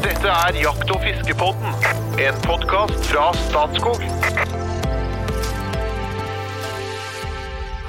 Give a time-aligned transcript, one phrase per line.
[0.00, 1.74] Dette er Jakt- og fiskepodden,
[2.24, 4.00] en podkast fra Statskog.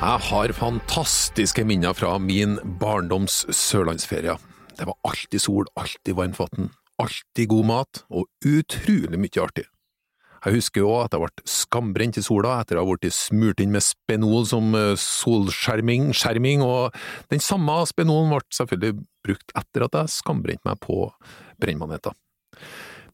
[0.02, 4.36] Jeg har fantastiske minner fra min barndoms sørlandsferie.
[4.76, 9.70] Det var alltid sol, alltid varmtvann, alltid god mat og utrolig mye artig.
[10.42, 13.72] Jeg husker òg at jeg ble skambrent i sola etter å ha blitt smurt inn
[13.72, 16.98] med Spenol som eh, solskjerming, skjerming, og
[17.30, 21.12] den samme Spenolen ble selvfølgelig brukt etter at jeg skambrente meg på
[21.62, 22.16] brennmaneter.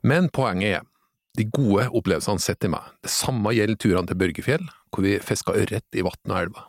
[0.08, 0.88] Men poenget er,
[1.38, 2.86] de gode opplevelsene sitter i meg.
[3.06, 6.66] Det samme gjelder turene til Børgefjell, hvor vi fiska ørret i vann og elver.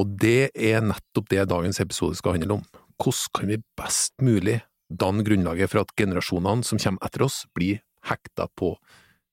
[0.00, 2.64] Og det er nettopp det dagens episode skal handle om.
[3.00, 4.60] Hvordan kan vi best mulig
[4.90, 8.72] danne grunnlaget for at generasjonene som kommer etter oss, blir hekta på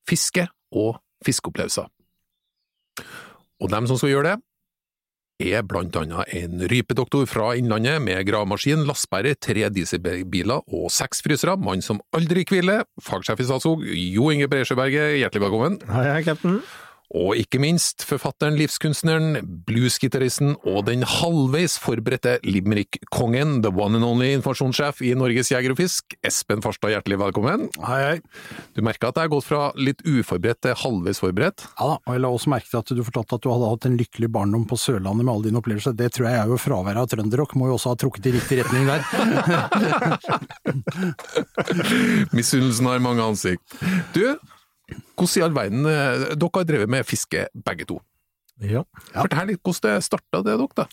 [0.08, 1.88] fiske og fiskeopplevelser?
[3.58, 4.36] Og dem som skal gjøre det,
[5.38, 11.54] er blant annet en rypedoktor fra Innlandet med gravemaskin, lastebærer, tre dieselbiler og seks frysere,
[11.62, 15.80] mann som aldri hviler, fagsjef i Statskog, Jo Inge Breisjøberget, hjertelig velkommen.
[15.86, 16.60] Hei, hei, cap'n.
[17.16, 24.34] Og ikke minst forfatteren, livskunstneren, bluesgitaristen og den halvveis forberedte limerick-kongen, the one and only
[24.36, 27.70] informasjonssjef i Norges Jeger og Fisk, Espen Farstad, hjertelig velkommen.
[27.80, 28.58] Hei, hei.
[28.76, 31.64] Du merker at jeg har gått fra litt uforberedt til halvveis forberedt?
[31.78, 33.88] Ja da, og jeg la også merke til at du fortalte at du hadde hatt
[33.88, 35.96] en lykkelig barndom på Sørlandet med alle dine opplevelser.
[35.96, 38.60] Det tror jeg er jo fraværet av trønderrock, må jo også ha trukket i riktig
[38.60, 39.00] retning der.
[42.36, 43.64] Misunnelsen har mange ansikt.
[44.12, 44.36] Du,
[44.88, 47.98] hvordan i all verden eh, Dere har drevet med fiske begge to.
[48.64, 48.84] Ja.
[49.14, 50.86] Fortell litt hvordan det starta det, dere, da.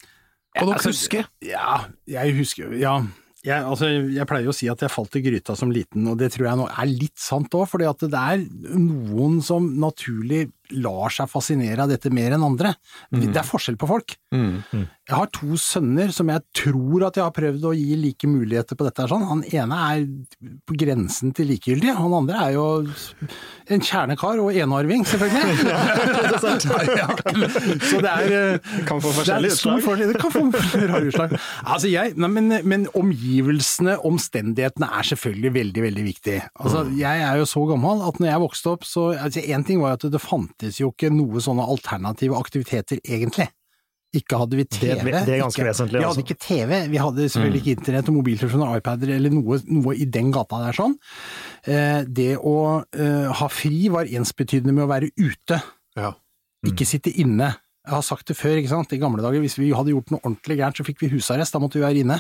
[0.56, 1.30] Hva dere Altså, husker?
[1.44, 2.98] Ja, jeg husker jo Ja.
[3.46, 6.16] Jeg, altså, jeg pleier jo å si at jeg falt i gryta som liten, og
[6.18, 8.42] det tror jeg nå er litt sant òg, fordi at det er
[8.74, 12.74] noen som naturlig lar seg fascinere av dette mer enn andre.
[13.12, 14.16] Det er forskjell på folk.
[15.06, 18.78] Jeg har to sønner som jeg tror at jeg har prøvd å gi like muligheter
[18.78, 19.04] på dette.
[19.04, 19.28] her sånn.
[19.30, 20.06] Han ene er
[20.66, 22.66] på grensen til likegyldig, han andre er jo
[23.70, 25.54] en kjernekar og enarving, selvfølgelig.
[26.96, 27.08] Ja,
[27.82, 30.02] Så det er eh, Kan få forskjellige utslag.
[30.10, 30.44] Det kan få
[30.88, 31.36] rare utslag.
[31.66, 36.38] Altså jeg, nei, men, men omgivelsene, omstendighetene, er selvfølgelig veldig, veldig viktig.
[36.62, 39.82] Altså, jeg er jo så gammel at når jeg vokste opp, så altså, En ting
[39.82, 43.50] var jo at det fantes jo ikke noe sånne alternative aktiviteter, egentlig.
[44.16, 45.04] Ikke hadde vi TV.
[45.04, 46.16] Det- det er ganske ikke, vesentlig, Vi altså.
[46.16, 50.06] hadde ikke TV, vi hadde selvfølgelig ikke internett og mobiltelefoner iPader eller noe, noe i
[50.06, 50.96] den gata der sånn.
[51.68, 55.62] Eh, det å eh, ha fri var ensbetydende med å være ute
[55.98, 56.14] Ja.
[56.66, 57.58] ikke sitte inne.
[57.86, 58.94] Jeg har sagt det før, ikke sant.
[58.96, 61.62] I gamle dager, hvis vi hadde gjort noe ordentlig gærent, så fikk vi husarrest, da
[61.62, 62.18] måtte vi være inne.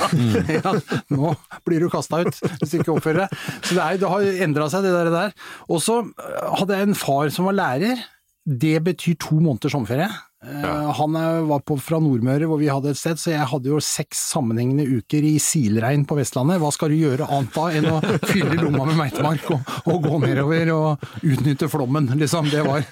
[0.56, 0.72] ja,
[1.12, 1.34] nå
[1.68, 3.36] blir du kasta ut hvis du ikke oppfører deg.
[3.60, 5.12] Så det, er, det har endra seg, det der.
[5.12, 5.36] der.
[5.68, 8.00] Og så øh, hadde jeg en far som var lærer.
[8.42, 10.08] Det betyr to måneders sommerferie.
[10.42, 11.12] Eh, Han
[11.48, 14.86] var på, fra Nordmøre, hvor vi hadde et sted, så jeg hadde jo seks sammenhengende
[14.98, 16.58] uker i silregn på Vestlandet.
[16.62, 20.20] Hva skal du gjøre annet da enn å fylle lomma med meitemark og, og gå
[20.24, 22.50] nedover og utnytte flommen, liksom.
[22.52, 22.82] Det var,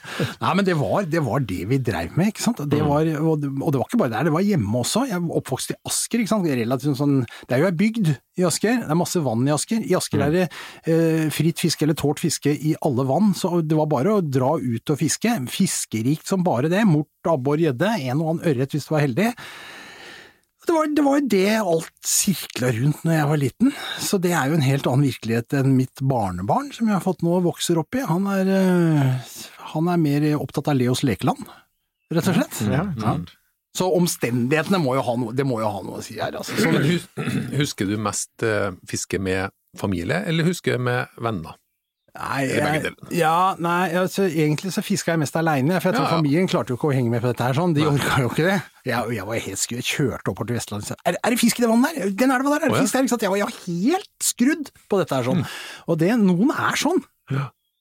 [0.44, 2.62] nei, men det var, det var det vi dreiv med, ikke sant.
[2.70, 5.06] Det var, og, det, og det var ikke bare der, det var hjemme også.
[5.10, 6.50] Jeg er oppvokst i Asker, ikke sant.
[6.50, 9.82] Relativt sånn, det er jo ei bygd i Asker, det er masse vann i Asker.
[9.84, 10.46] I Asker er det
[10.88, 14.54] eh, fritt fiske eller tårt fiske i alle vann, så det var bare å dra
[14.56, 15.34] ut og fiske.
[15.50, 16.86] Fiskerikt som bare det.
[16.88, 19.28] Mort, abbor, gjedde, en og annen ørret hvis du var heldig.
[20.66, 24.32] Det var, det var jo det alt sirkla rundt når jeg var liten, så det
[24.36, 27.80] er jo en helt annen virkelighet enn mitt barnebarn, som jeg har fått nå vokser
[27.80, 28.04] opp i.
[28.06, 29.36] Han er, eh,
[29.72, 31.42] han er mer opptatt av Leos lekeland,
[32.12, 32.60] rett og slett.
[32.70, 33.19] Ja, Ja.
[33.70, 36.56] Så omstendighetene må jo ha noe, det må jo ha noe å si her, altså.
[37.60, 41.54] Husker du mest eh, fiske med familie, eller husker du med venner?
[42.10, 46.10] Nei, jeg, ja, nei altså, egentlig så fiska jeg mest aleine, for jeg tror Ja,
[46.10, 46.16] ja.
[46.19, 48.48] familien klarte jo ikke å henge med på dette her sånn, de orka jo ikke
[48.48, 48.56] det.
[48.88, 51.38] Jeg, jeg var helt skrudd, jeg kjørte oppover til Vestlandet og sa er, er det
[51.41, 52.12] fisk i det vannet der?
[52.25, 53.06] Den elva der, er det fisk der?
[53.06, 53.25] Ikke sant?
[53.28, 55.47] Jeg var, jeg var helt skrudd på dette her sånn.
[55.87, 57.03] Og det, noen er sånn.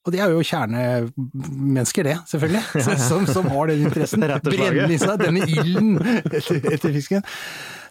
[0.00, 2.62] Og det er jo kjernemennesker, det, selvfølgelig,
[3.10, 4.24] som, som har den interessen.
[4.46, 5.98] Brenner i seg denne ilden
[6.38, 7.26] etter, etter fisken.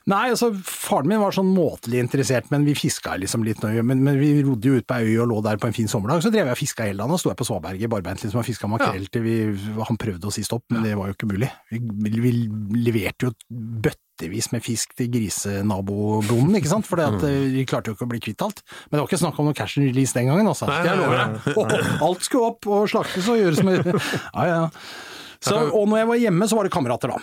[0.09, 3.83] Nei, altså faren min var sånn måtelig interessert, men vi fiska liksom litt nøye.
[3.85, 5.89] Men, men vi rodde jo ut på ei øy og lå der på en fin
[5.91, 7.13] sommerdag, så drev jeg og fiska hele dagen.
[7.13, 9.35] Og sto jeg på Svaberget barbeint liksom, og fiska makrell til vi,
[9.89, 11.49] han prøvde å si stopp, men det var jo ikke mulig.
[11.73, 11.81] Vi,
[12.23, 12.33] vi
[12.87, 13.33] leverte jo
[13.85, 18.43] bøttevis med fisk til grisenabobonden, ikke sant, for vi klarte jo ikke å bli kvitt
[18.45, 18.63] alt.
[18.89, 20.67] Men det var ikke snakk om noe cash and release den gangen, altså.
[20.69, 21.51] Nei, jeg lover deg.
[21.55, 24.61] Og Alt skulle opp og slaktes og gjøres med Ja, ja.
[25.39, 27.21] Så, og når jeg var hjemme, så var det kamerater, da.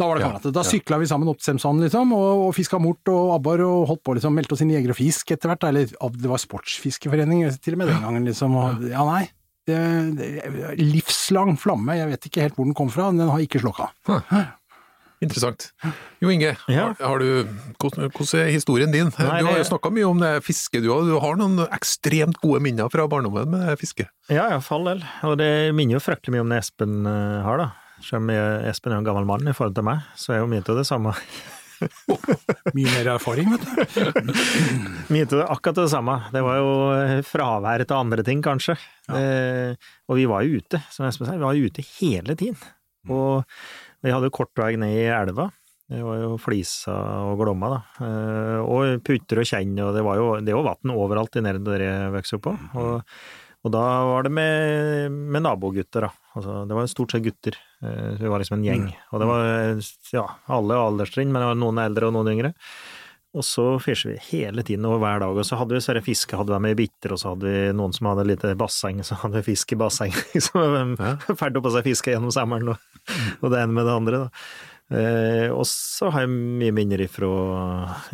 [0.00, 0.54] Da var det kamerater.
[0.56, 0.70] Da ja.
[0.72, 4.02] sykla vi sammen opp til Semsand, liksom, og, og fiska mort og abbor og holdt
[4.08, 4.32] på, liksom.
[4.36, 7.82] Meldte oss inn i Jeger og Fisk etter hvert, eller det var sportsfiskeforening til og
[7.82, 8.56] med den gangen, liksom.
[8.56, 9.26] Og, ja, nei.
[9.68, 9.76] Det,
[10.16, 10.30] det,
[10.80, 13.90] livslang flamme, jeg vet ikke helt hvor den kom fra, men den har ikke slokka.
[15.20, 15.66] Interessant.
[16.24, 16.94] Jo Inge, Ja.
[16.94, 17.44] har, har du,
[17.76, 18.06] hvordan,
[18.40, 19.10] er historien din?
[19.18, 22.40] Nei, du har jo snakka mye om det fiske, du, har- du har noen ekstremt
[22.40, 24.08] gode minner fra barndommen med fiske.
[24.32, 25.04] Ja, ja, for all del.
[25.28, 27.68] Og det minner jo fryktelig mye om det Espen eh, har, da.
[28.04, 30.64] Selv om Espen er en gammel mann i forhold til meg, så er jo mye
[30.64, 31.14] av det samme.
[32.76, 34.32] Mye mer erfaring, vet du.
[35.14, 36.16] Mye av det akkurat det samme.
[36.34, 38.76] Det var jo eh, fravær til andre ting, kanskje.
[39.16, 42.60] Eh, og vi var jo ute, som Espen sa, vi var jo ute hele tiden.
[43.10, 43.46] Og
[44.04, 45.48] vi hadde kort vei ned i elva.
[45.90, 46.94] Det var jo Flisa
[47.26, 47.80] og Glomma, da.
[48.06, 51.64] Eh, og Putter og Kjenn, og det var jo, det var vann overalt i nede
[51.66, 52.56] der jeg vokste opp på.
[52.82, 53.16] Og,
[53.60, 56.12] og da var det med, med nabogutter, da.
[56.38, 57.58] Altså, det var stort sett gutter.
[57.84, 58.86] Eh, vi var liksom en gjeng.
[59.12, 59.82] Og det var
[60.14, 60.24] ja,
[60.56, 62.52] alle alderstrinn, men det var noen eldre og noen yngre.
[63.30, 66.34] Og så fisket vi hele tiden og hver dag, og så hadde vi sånne fiske,
[66.34, 69.38] hadde vi med bitter, og så hadde vi noen som hadde litt basseng, så hadde
[69.38, 70.16] vi fisk i basseng.
[70.34, 71.12] Liksom, Ja.
[71.38, 73.06] ferdig på seg fiske gjennom sommeren, og,
[73.38, 74.44] og det ene med det andre, da.
[74.90, 77.28] Eh, og så har jeg mye minner ifra,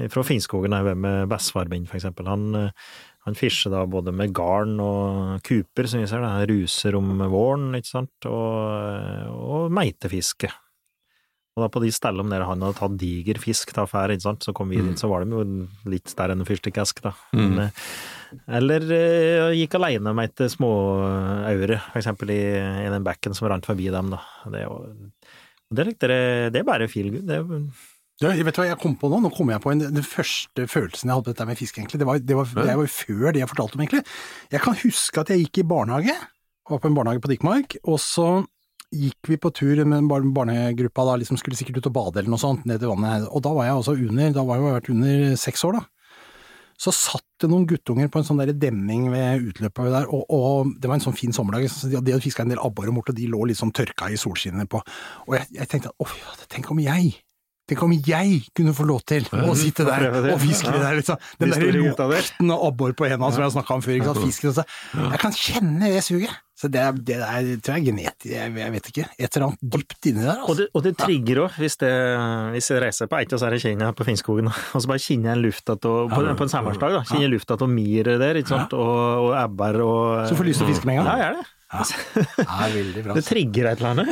[0.05, 2.29] ifra Finnskogen, da jeg var med bestefar min, for eksempel.
[2.29, 2.97] Han, eh,
[3.27, 7.73] han fischer da både med garn og kuper, som vi ser, da, ruser om våren,
[7.75, 10.53] ikke sant, og, og meitefiske.
[11.57, 14.45] Og da på de stedene der han hadde tatt diger fisk til affære, ikke sant,
[14.45, 15.43] så kom vi dit, så var de jo
[15.89, 17.15] litt større enn en fyrstikkesk, da.
[17.33, 17.83] Men, eh,
[18.59, 23.67] Eller eh, gikk alene og meite småaure, for eksempel i, i den bekken som rant
[23.67, 24.21] forbi dem, da.
[24.53, 26.23] Det, er det likte det,
[26.55, 27.27] det er bare feel good.
[27.27, 29.19] Det er, Du, vet du hva jeg kom på nå?
[29.21, 31.99] Nå kom jeg på en, den første følelsen jeg hadde på dette med fisk, egentlig.
[32.01, 34.05] Det var, det, var, det var før det jeg fortalte om, egentlig.
[34.55, 36.15] Jeg kan huske at jeg gikk i barnehage,
[36.71, 38.31] var på en barnehage på Dikmark, og så
[38.95, 42.41] gikk vi på tur med barnegruppa, da liksom skulle sikkert ut og bade eller noe
[42.41, 44.91] sånt, ned til vannet, og da var jeg også under, da var jeg jo vært
[44.95, 45.85] under seks år da.
[46.81, 50.73] Så satt det noen guttunger på en sånn der demning ved utløpet der, og, og
[50.81, 53.13] det var en sånn fin sommerdag, så de hadde fiska en del abbor og mort,
[53.13, 54.81] og de lå litt sånn tørka i solskinnet på,
[55.27, 57.17] og jeg, jeg tenkte, åh, ja, tenk om jeg
[57.67, 61.19] Tenk om jeg kunne få lov til å sitte der og fiske det der, liksom.
[61.41, 63.97] Den De der lukten av abbor på hendene som jeg har snakka om før.
[63.99, 64.23] Ikke sant?
[64.23, 65.09] Fisken.
[65.11, 66.37] Jeg kan kjenne det suget.
[66.57, 69.05] Så det, er- det der tror jeg er genetisk, jeg, jeg vet ikke.
[69.21, 70.39] Et eller annet dypt inni der.
[70.41, 70.55] og, Altså.
[70.63, 71.77] det, og det trigger òg, hvis,
[72.55, 75.43] hvis jeg reiser på et av disse kjennene på Finnskogen, og så bare kjenner jeg
[75.45, 79.37] lufta på, på en samværsdag, da, kjenner lufta til myret der, ikke sant, og, og
[79.43, 81.11] ebber og Så får du lyst til å fiske med en gang?
[81.13, 81.53] Ja, jeg gjør det.
[81.73, 83.17] Ja, det er veldig bra.
[83.19, 84.11] Det trigger et eller annet.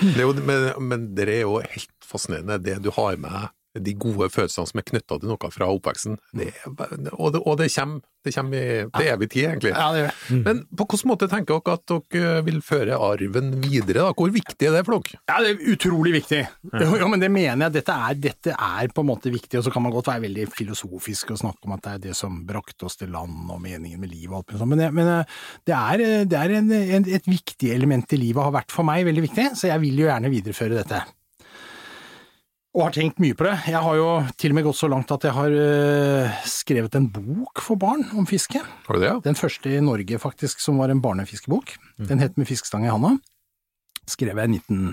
[0.00, 3.50] Det er jo, men, men det er jo helt fascinerende, det du har med
[3.82, 6.18] de gode følelsene som er knytta til noe fra oppveksten.
[6.36, 6.68] Det er,
[7.14, 9.72] og, det, og det kommer, det kommer i, til evig tid, egentlig.
[9.74, 10.40] Ja, det gjør det.
[10.46, 14.06] Men på hvilken måte tenker dere at dere vil føre arven videre?
[14.06, 14.14] Da?
[14.16, 15.20] Hvor viktig er det for dere?
[15.30, 16.42] Ja, det er utrolig viktig.
[16.72, 17.76] Jo, jo, men det mener jeg.
[17.78, 20.48] Dette er, dette er på en måte viktig, og så kan man godt være veldig
[20.54, 24.00] filosofisk og snakke om at det er det som brakte oss til land og meningen
[24.02, 25.36] med livet og alt mulig sånt, men, det, men eh,
[25.66, 29.06] det er, det er en, en, et viktig element i livet, har vært for meg
[29.06, 31.02] veldig viktig, så jeg vil jo gjerne videreføre dette.
[32.76, 33.54] Og har tenkt mye på det.
[33.72, 37.06] Jeg har jo til og med gått så langt at jeg har øh, skrevet en
[37.08, 38.60] bok for barn om fiske.
[38.60, 39.16] Har du det, ja?
[39.24, 41.72] Den første i Norge faktisk som var en barnefiskebok.
[41.96, 43.14] Den het Med fiskestang i handa.
[44.04, 44.92] Skrev jeg i 19...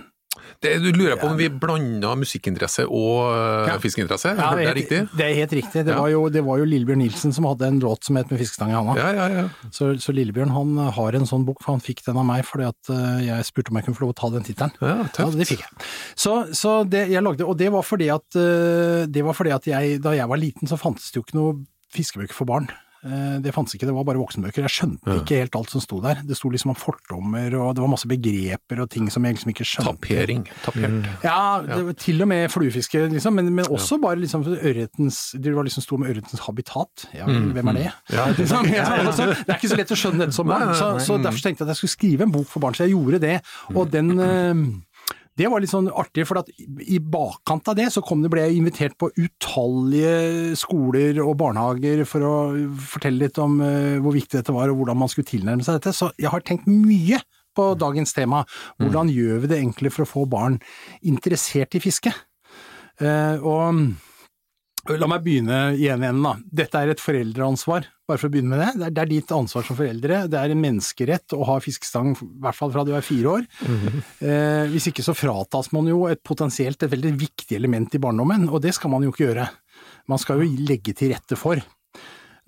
[0.63, 3.77] Det, du lurer på om vi blanda musikkinteresse og øh, Ja.
[3.83, 4.31] fiskeinteresse?
[4.37, 4.99] Ja, det, er riktig?
[5.17, 5.83] det er helt riktig.
[5.85, 5.99] Det Ja.
[5.99, 8.71] var jo, det var jo Lillebjørn Nilsen som hadde en låt som het Med fiskestang
[8.71, 8.95] i handa.
[8.97, 9.47] Ja, ja, ja.
[9.71, 12.67] Så, så Lillebjørn han har en sånn bok, for han fikk den av meg fordi
[12.69, 14.71] at øh, jeg spurte om jeg kunne få lov å ta den tittelen.
[14.81, 15.89] ja Ja, det fikk jeg.
[16.15, 20.01] Så, så det jeg lagde, og det var fordi at, det var fordi at jeg,
[20.01, 21.53] da jeg var liten så fantes det jo ikke noe
[21.93, 22.67] fiskebøker for barn.
[23.03, 24.63] Eh, Det fantes ikke, det var bare voksenbøker.
[24.63, 26.21] Jeg skjønte ikke helt alt som sto der.
[26.23, 29.51] Det sto liksom om fordommer, og det var masse begreper og ting som jeg liksom
[29.51, 29.91] ikke skjønte.
[29.99, 30.45] Tapering.
[30.63, 31.09] Tapert.
[31.25, 35.53] Ja, det var til og med fluefiske, liksom, men, men også bare liksom ørretens Det
[35.55, 37.05] var liksom sto med ørretens habitat.
[37.13, 37.89] Ja, hvem er det?
[38.13, 40.73] Ja, det- Liksom, ja, altså, det er ikke så lett å skjønne dette som barn,
[40.75, 42.95] så, så derfor tenkte jeg at jeg skulle skrive en bok for barn, så jeg
[42.95, 43.37] gjorde det.
[43.75, 44.53] Og den eh,
[45.39, 48.43] det var litt sånn artig, for at i bakkant av det så kom det, ble
[48.45, 52.33] jeg invitert på utallige skoler og barnehager for å
[52.93, 55.95] fortelle litt om eh, hvor viktig dette var og hvordan man skulle tilnærme seg dette.
[55.97, 57.21] Så jeg har tenkt mye
[57.57, 58.43] på dagens tema.
[58.81, 60.59] Hvordan gjør vi det egentlig for å få barn
[61.01, 62.13] interessert i fiske?
[63.01, 63.83] Eh, og
[64.91, 66.01] La meg begynne i igjen.
[66.03, 66.55] ende, da.
[66.63, 68.89] Dette er et foreldreansvar, bare for å begynne med det.
[68.91, 70.17] Det er, ditt ansvar som foreldre.
[70.27, 73.47] Det er en menneskerett å ha fiskestang, i hvert fall fra du er fire år.
[74.27, 78.49] eh, hvis ikke så fratas man jo et potensielt et veldig viktig element i barndommen,
[78.51, 79.47] og det skal man jo ikke gjøre.
[80.11, 81.63] Man skal jo legge til rette for.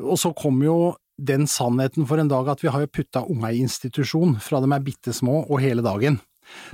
[0.03, 0.77] Og så kommer jo
[1.15, 4.67] den sannheten for en dag at vi har jo putta unga i institusjon fra de
[4.75, 6.19] er bitte små og hele dagen.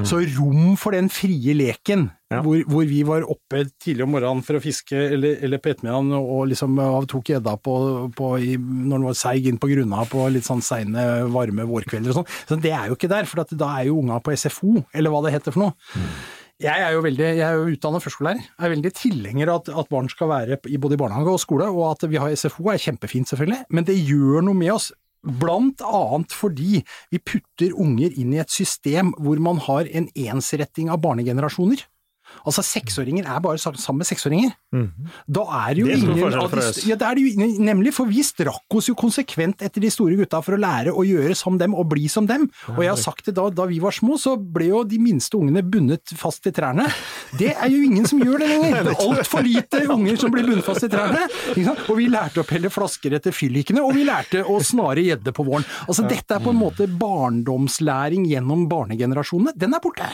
[0.03, 2.39] Så rom for den frie leken, Ja.
[2.45, 6.13] hvor, hvor vi var oppe tidlig om morgenen for å fiske, eller, eller på ettermiddagen
[6.15, 6.77] og liksom
[7.11, 7.73] tok gjedda på,
[8.15, 12.13] på i, når den var seig inn på grunna på litt sånn seine, varme vårkvelder
[12.13, 12.29] og sånn.
[12.47, 15.11] Så det er jo ikke der, for at da er jo unga på SFO, eller
[15.11, 16.07] hva det heter for noe.
[16.61, 18.41] Jeg er jo veldig, jeg er jo utdannet førskolelærer.
[18.45, 21.65] Jeg er veldig tilhenger av at, at barn skal være i både barnehage og skole,
[21.73, 24.91] og at vi har SFO er kjempefint, selvfølgelig, men det gjør noe med oss.
[25.21, 26.81] Blant annet fordi
[27.13, 31.83] vi putter unger inn i et system hvor man har en ensretting av barnegenerasjoner.
[32.45, 34.53] Altså, seksåringer er bare sammen med seksåringer.
[35.27, 37.93] Da er det jo Det er ingen av de, ja, det er det jo, nemlig,
[37.95, 41.35] for vi strakk oss jo konsekvent etter de store gutta for å lære å gjøre
[41.37, 42.47] som dem og bli som dem.
[42.73, 45.37] Og jeg har sagt det da, da vi var små, så ble jo de minste
[45.37, 46.87] ungene bundet fast i trærne.
[47.37, 48.79] Det er jo ingen som gjør det lenger.
[48.91, 51.27] Det er altfor lite unger som blir bundet fast i trærne.
[51.91, 55.45] Og vi lærte å pelle flasker etter fyllikene, og vi lærte å snare gjedde på
[55.47, 55.67] våren.
[55.87, 59.55] Altså dette er på en måte barndomslæring gjennom barnegenerasjonene.
[59.59, 60.09] Den er borte.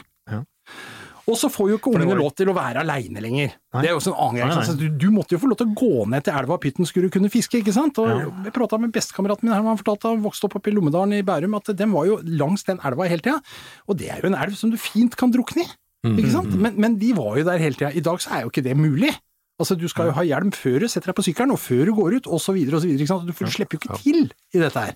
[1.28, 3.52] Og så får jo ikke ungene var- lov til å være aleine lenger.
[3.74, 3.82] Nei.
[3.82, 4.48] Det er jo også en annen greie.
[4.48, 4.80] Nei, ikke sant?
[4.80, 7.10] Så Du, du måtte jo få lov til å gå ned til elva Pytten skulle
[7.10, 8.00] du kunne fiske, ikke sant.
[8.00, 8.08] Og
[8.46, 11.22] Jeg prata med bestekameraten min her, han fortalte han vokste opp oppe i Lommedalen i
[11.28, 13.42] Bærum, at den var jo langs den elva hele tida.
[13.90, 15.70] Og det er jo en elv som du fint kan drukne i,
[16.08, 16.56] ikke sant.
[16.56, 17.92] Men, men de var jo der hele tida.
[17.94, 19.12] I dag så er jo ikke det mulig.
[19.60, 21.94] Altså, Du skal jo ha hjelm før du setter deg på sykkelen, og før du
[21.98, 22.54] går ut, osv.
[22.78, 22.92] osv.
[22.96, 24.94] Du får- slipper jo ikke til i dette her.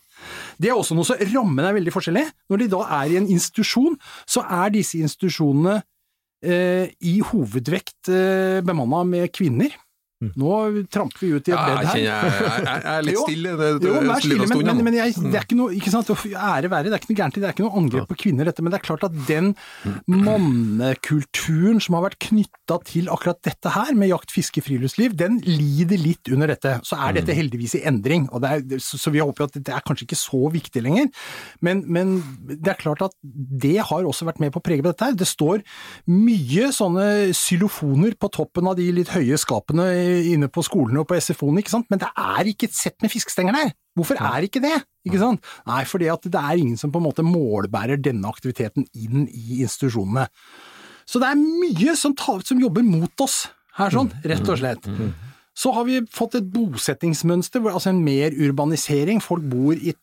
[0.62, 2.28] Det er også noe så Rammen er veldig forskjellig.
[2.48, 3.98] Når de da er i en institusjon,
[4.30, 5.82] så er disse institusjonene
[6.43, 9.75] i hovedvekt eh, bemanna med kvinner.
[10.22, 11.98] Nå tramper vi ut i et bed her.
[11.98, 13.54] jeg, jeg, jeg er litt stille.
[13.58, 16.70] Det, det, Jo, vær stille, men, men, men det er ikke noe ikke sant, ære
[16.72, 18.50] være, det er ikke noe gærent i det, det er ikke noe angrep på kvinner
[18.50, 19.51] dette, men det er klart at den
[20.06, 26.00] mannekulturen som har vært knytta til akkurat dette her, med jakt, fiske, friluftsliv, den lider
[26.01, 26.78] litt under dette.
[26.88, 29.86] Så er dette heldigvis i endring, og det er, så, vi håper at det er
[29.88, 31.10] kanskje ikke så viktig lenger,
[31.66, 32.13] men, men
[32.46, 35.18] det er klart at det har også vært med på å prege dette her.
[35.18, 35.66] Det står
[36.12, 39.90] mye sånne xylofoner på toppen av de litt høye skapene
[40.34, 43.12] inne på skolene og på SFO-en, ikke sant, men det er ikke et sett med
[43.13, 43.74] fiskestenger der.
[43.98, 44.75] Hvorfor er ikke det?
[45.08, 45.48] Ikke sant?
[45.68, 49.62] Nei, fordi at det er ingen som på en måte målbærer denne aktiviteten inn i
[49.65, 50.27] institusjonene.
[51.10, 53.44] Så det er mye som, tar, som jobber mot oss
[53.80, 54.88] her, sånn, rett og slett.
[55.58, 59.20] Så har vi fått et bosettingsmønster, altså en mer urbanisering.
[59.24, 59.94] Folk bor i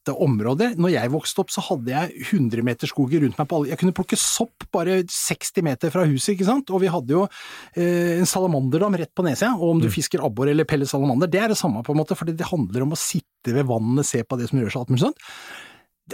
[0.00, 0.74] tette området.
[0.80, 3.80] Når jeg vokste opp, så hadde jeg 100 meter skoger rundt meg på alle Jeg
[3.80, 6.70] kunne plukke sopp bare 60 meter fra huset, ikke sant.
[6.70, 7.26] Og vi hadde jo
[7.74, 9.50] eh, en salamanderdam rett på neset.
[9.58, 12.16] Og om du fisker abbor eller peller salamander, det er det samme, på en måte.
[12.18, 14.94] For det handler om å sitte ved vannet, se på det som gjør seg, alt
[14.94, 15.28] mulig sånt.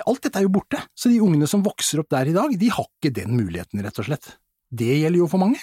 [0.06, 0.82] Alt dette er jo borte.
[0.98, 4.02] Så de ungene som vokser opp der i dag, de har ikke den muligheten, rett
[4.02, 4.34] og slett.
[4.76, 5.62] Det gjelder jo for mange.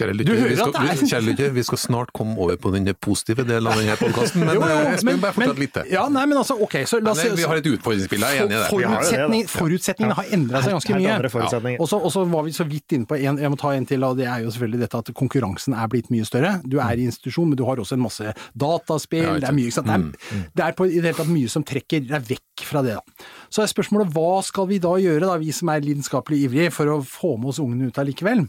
[0.00, 2.56] Kjære Du hører vi skal, at er- vi- kjære lytter, vi skal snart komme over
[2.56, 5.58] på den positive delen av denne podkasten, men Jo, jo, jeg Espen, men- bare fortsett
[5.60, 5.84] litt til.
[5.92, 8.46] Ja, nei, men altså, ok, så la oss eh, vi har et utfordringsbilde, jeg er
[8.46, 8.70] enig i det.
[8.70, 11.76] Forutsetning, Forutsetningene har endra seg ganske mye.
[11.80, 14.16] Og så, var vi så vidt inne på en, jeg må ta en til, og
[14.16, 16.60] det er jo selvfølgelig dette at konkurransen er blitt mye større.
[16.66, 19.66] Du er i institusjon, men du har også en masse dataspill, Ja, det er mye,
[19.68, 19.86] ikke sant.
[19.86, 22.82] Det er, det er på, i det hele tatt mye som trekker deg vekk fra
[22.82, 23.24] det, da.
[23.50, 26.86] Så er spørsmålet hva skal vi da gjøre, da, vi som er lidenskapelig ivrige, for
[26.86, 28.48] å få med oss ungene ut allikevel?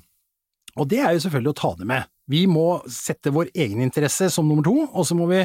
[0.79, 2.09] Og det er jo selvfølgelig å ta det med.
[2.31, 5.41] Vi må sette vår egen interesse som nummer to, og så må vi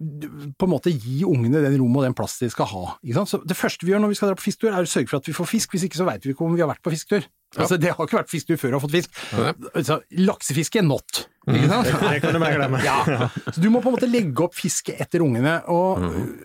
[0.00, 2.84] på en måte gi ungene den rom og den plass de skal ha.
[3.04, 3.32] Ikke sant?
[3.34, 5.20] Så det første vi gjør når vi skal dra på fisketur, er å sørge for
[5.20, 6.92] at vi får fisk, hvis ikke så veit vi ikke om vi har vært på
[6.94, 7.26] fisketur.
[7.58, 9.20] Altså, det har ikke vært fisketur før du har fått fisk.
[9.82, 11.24] Så, laksefiske, not.
[11.50, 11.90] Ikke sant?
[11.90, 12.80] Det kan du bare glemme.
[12.86, 15.56] Ja, så du må på en måte legge opp fiske etter ungene.
[15.72, 15.98] Og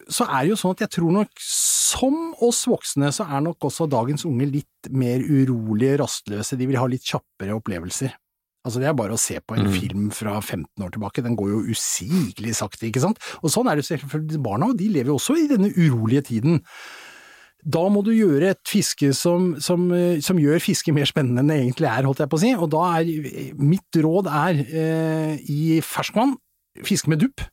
[0.10, 3.70] så er det jo sånn at jeg tror nok, som oss voksne, så er nok
[3.70, 6.58] også dagens unge litt mer urolige, rastløse.
[6.58, 8.18] De vil ha litt kjappere opplevelser.
[8.66, 11.52] Altså Det er bare å se på en film fra 15 år tilbake, den går
[11.54, 13.22] jo usigelig sakte, ikke sant.
[13.44, 16.64] Og sånn er det selvfølgelig barna, de lever jo også i denne urolige tiden.
[17.66, 21.50] Da må du gjøre et fiske som, som, eh, som gjør fiske mer spennende enn
[21.50, 22.52] det egentlig er, holdt jeg på å si.
[22.58, 26.36] Og da er mitt råd er eh, i ferskvann,
[26.86, 27.46] fiske med dupp.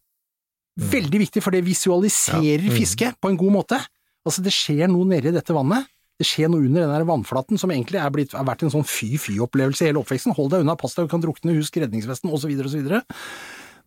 [0.92, 3.80] Veldig viktig, for det visualiserer fiske på en god måte.
[4.24, 5.88] Altså det skjer noe nede i dette vannet.
[6.22, 8.86] Det skjer noe under den der vannflaten som egentlig er, blitt, er vært en sånn
[8.86, 10.36] fy-fy-opplevelse i hele oppveksten.
[10.38, 12.92] Hold deg unna, deg, du kan drukne, husk redningsvesten, osv., osv.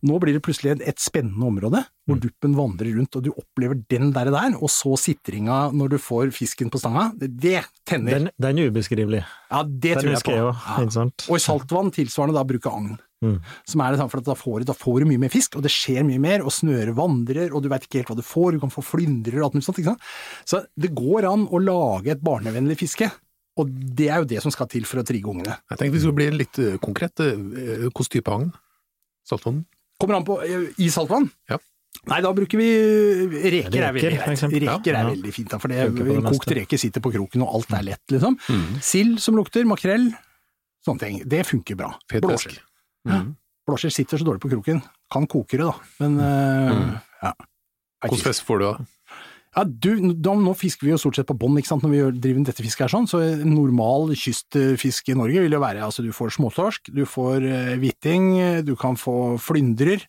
[0.04, 4.12] Nå blir det plutselig et, spennende område, hvor duppen vandrer rundt, og du opplever den
[4.12, 7.08] der, der og så sitringa når du får fisken på stanga.
[7.16, 8.18] Det, tenner.
[8.18, 9.24] Den, den er ubeskrivelig.
[9.50, 10.30] ja, det Den tror jeg på.
[10.36, 10.76] jeg jo, Ja.
[10.84, 11.26] ikke sant?
[11.30, 12.98] Og i saltvann tilsvarende da bruke agn.
[13.24, 13.38] Mm.
[13.64, 15.56] Som er det samme, for at da får, du, da får du mye mer fisk,
[15.56, 18.22] og det skjer mye mer, og snøret vandrer, og du veit ikke helt hva du
[18.22, 19.78] får, du kan få flyndrer og alt mulig sånt.
[19.80, 20.10] Ikke sant?
[20.44, 23.08] Så det går an å lage et barnevennlig fiske,
[23.56, 25.56] og det er jo det som skal til for å trigge ungene.
[25.72, 26.78] Jeg tenkte vi skulle bli litt konkrete.
[26.84, 27.20] konkret.
[27.24, 28.52] eh, Hvilken type agn?
[29.26, 29.64] Saltvann?
[30.00, 31.28] Kommer an på eh, i saltvann?
[31.50, 31.58] Ja.
[32.06, 32.68] Nei, da bruker vi
[33.50, 33.80] reker.
[33.82, 37.10] er veldig Reker, Reker er veldig fint, da, for det, det kokt reke sitter på
[37.14, 38.36] kroken, og alt er lett, liksom.
[38.84, 40.10] Sild som lukter, makrell,
[40.86, 41.18] sånne ting.
[41.26, 41.90] Det funker bra.
[42.10, 42.60] Fet Blåskjell.
[43.08, 43.14] Mm.
[43.14, 43.22] Ja.
[43.66, 44.84] Blåskjell sitter så dårlig på kroken.
[45.10, 45.74] Kan koke det, da,
[46.04, 46.84] men eh,
[47.24, 47.32] ja.
[48.04, 48.74] Er Hvilken fisk får du da?
[49.56, 52.64] Ja, du, da, Nå fisker vi jo stort sett på bånd når vi driver dette
[52.64, 56.92] fisket her sånn, så normal kystfiske i Norge vil jo være altså du får småtorsk,
[56.92, 58.28] du får eh, hvitting,
[58.68, 60.04] du kan få flyndrer.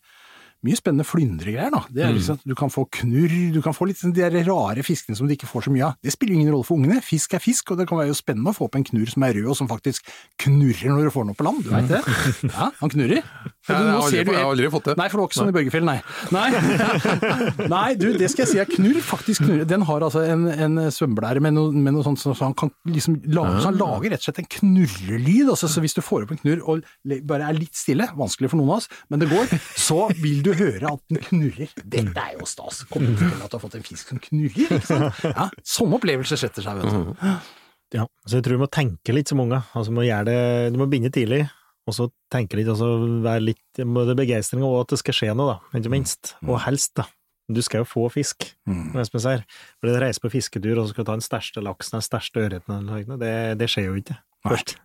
[0.66, 1.84] Mye spennende flyndregreier, da.
[1.94, 4.82] Det er liksom, Du kan få knurr, du kan få litt sånn de der rare
[4.82, 5.94] fiskene som du ikke får så mye av.
[6.02, 6.98] Det spiller ingen rolle for ungene.
[7.04, 9.22] Fisk er fisk, og det kan være jo spennende å få opp en knurr som
[9.22, 10.08] er rød, og som faktisk
[10.42, 11.62] knurrer når du får den opp på land.
[11.62, 12.00] Du veit det?
[12.50, 13.22] Ja, han knurrer.
[13.22, 14.96] Jeg Nå har aldri, ser du- jeg har aldri fått det.
[14.98, 15.98] Nei, for det var ikke sånn i Børgefjell, nei.
[16.34, 16.48] Nei.
[17.76, 19.64] nei, du, det skal jeg si er knurr, faktisk knurr.
[19.68, 23.18] Den har altså en, en svømmeblære med noe, med noe sånt, så han kan liksom
[23.30, 25.50] lage, så han lager rett og slett en knurrelyd.
[25.52, 26.82] Altså, så hvis du får opp en knurr og
[27.28, 30.47] bare er litt stille, vanskelig for noen av oss, men det går, så vil du
[30.56, 31.70] høre at den knurrer.
[31.84, 32.84] Dette er jo stas.
[32.90, 35.22] Kommer du til at du har fått en fisk som knurrer, ikke sant?
[35.38, 37.28] Ja, sånne opplevelser setter seg, vet du.
[37.96, 39.62] Ja, så jeg tror du må tenke litt som unge.
[39.72, 40.40] Altså, du må gjøre det,
[40.74, 41.42] du må begynne tidlig,
[41.88, 42.88] og så tenke litt, og så
[43.24, 46.34] være litt må begeistring over at det skal skje noe, da, ikke minst.
[46.44, 47.06] Og helst, da.
[47.48, 48.90] Du skal jo få fisk, Mm.
[48.92, 49.44] som Espen sier.
[49.80, 52.42] For det reise på fisketur, og så skal du ta den største laksen, den største
[52.44, 52.90] ørreten,
[53.22, 54.18] det, det skjer jo ikke.
[54.46, 54.52] Nei.
[54.54, 54.76] Først.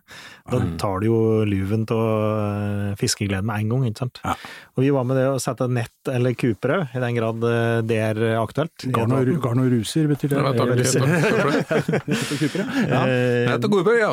[0.50, 1.18] Da tar du jo
[1.48, 4.18] luven av fiskegleden med en gang, ikke sant.
[4.26, 4.34] Ja.
[4.74, 7.78] Og vi var med det å sette nett eller kuper òg, i den grad eh,
[7.86, 8.84] det er aktuelt.
[8.92, 10.42] Garn og, garn og ruser betyr det.
[10.42, 12.02] Ja, for det.
[12.42, 12.66] Kuper, ja.
[12.90, 13.04] Ja.
[13.06, 14.10] Eh, Jeg ja.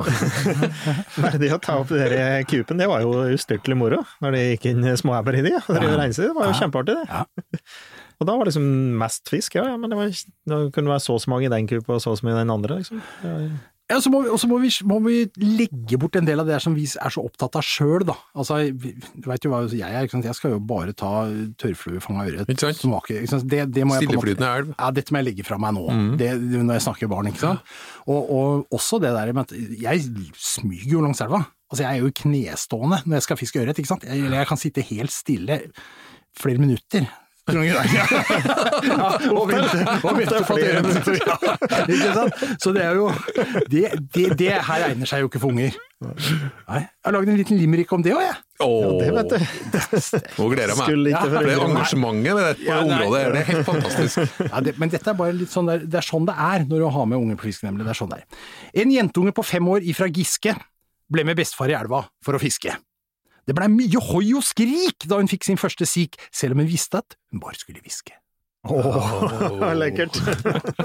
[1.41, 4.03] Det å ta opp den kupen, det var jo ustyrtelig moro.
[4.23, 5.57] Når det gikk inn småebber i det.
[5.67, 7.59] det var jo kjempeartig, det.
[8.21, 8.65] Og da var det liksom
[9.01, 11.51] mest fisk, ja, ja men det, var, det kunne være så og så mange i
[11.51, 13.01] den kupa og så og så mange i den andre, liksom.
[13.23, 16.27] Det var- Ja, så må vi, og så må vi, må vi legge bort en
[16.27, 18.15] del av det som vi er så opptatt av sjøl, da.
[18.31, 20.27] Altså, du veit jo hva jeg er, ikke sant?
[20.29, 21.11] jeg skal jo bare ta
[21.61, 22.47] tørrfluefanga ørret.
[22.47, 22.59] Jeg
[24.05, 24.73] Stilleflytende elv.
[24.77, 25.87] Ja, dette må jeg legge fra meg nå,
[26.21, 27.73] det, når jeg snakker barn, ikke sant.
[28.07, 30.05] Og, og også det der med at jeg
[30.39, 31.43] smyger jo langs elva.
[31.71, 34.07] Altså, jeg er jo knestående når jeg skal fiske ørret, ikke sant.
[34.07, 35.59] Jeg, eller jeg kan sitte helt stille
[36.39, 37.07] flere minutter.
[37.49, 41.45] Ja, og ørret ja,
[41.89, 42.43] ikke sant?
[42.61, 43.07] Så det er jo
[43.71, 45.73] det, det, det her egner seg jo ikke for unger.
[46.01, 48.37] Nei, jeg har lagd en liten limerick om det òg, jeg.
[48.61, 49.37] Åh, Det vet du.
[50.37, 51.09] Nå gleder jeg meg.
[51.11, 54.15] Ja, For det engasjementet med dette Ja, området det er helt fantastisk.
[54.47, 56.85] Ja, det, men dette er bare litt sånn der, det er sånn det er når
[56.85, 57.87] du har med unger på fiske, nemlig.
[57.89, 58.45] Det er sånn det er.
[58.85, 60.55] En jentunge på fem år ifra Giske
[61.11, 62.77] ble med bestefar i elva for å fiske.
[63.47, 66.69] Det blei mye hoi og skrik da hun fikk sin første sik, selv om hun
[66.71, 68.20] visste at hun bare skulle hviske.
[68.69, 70.21] Åh, lekkert.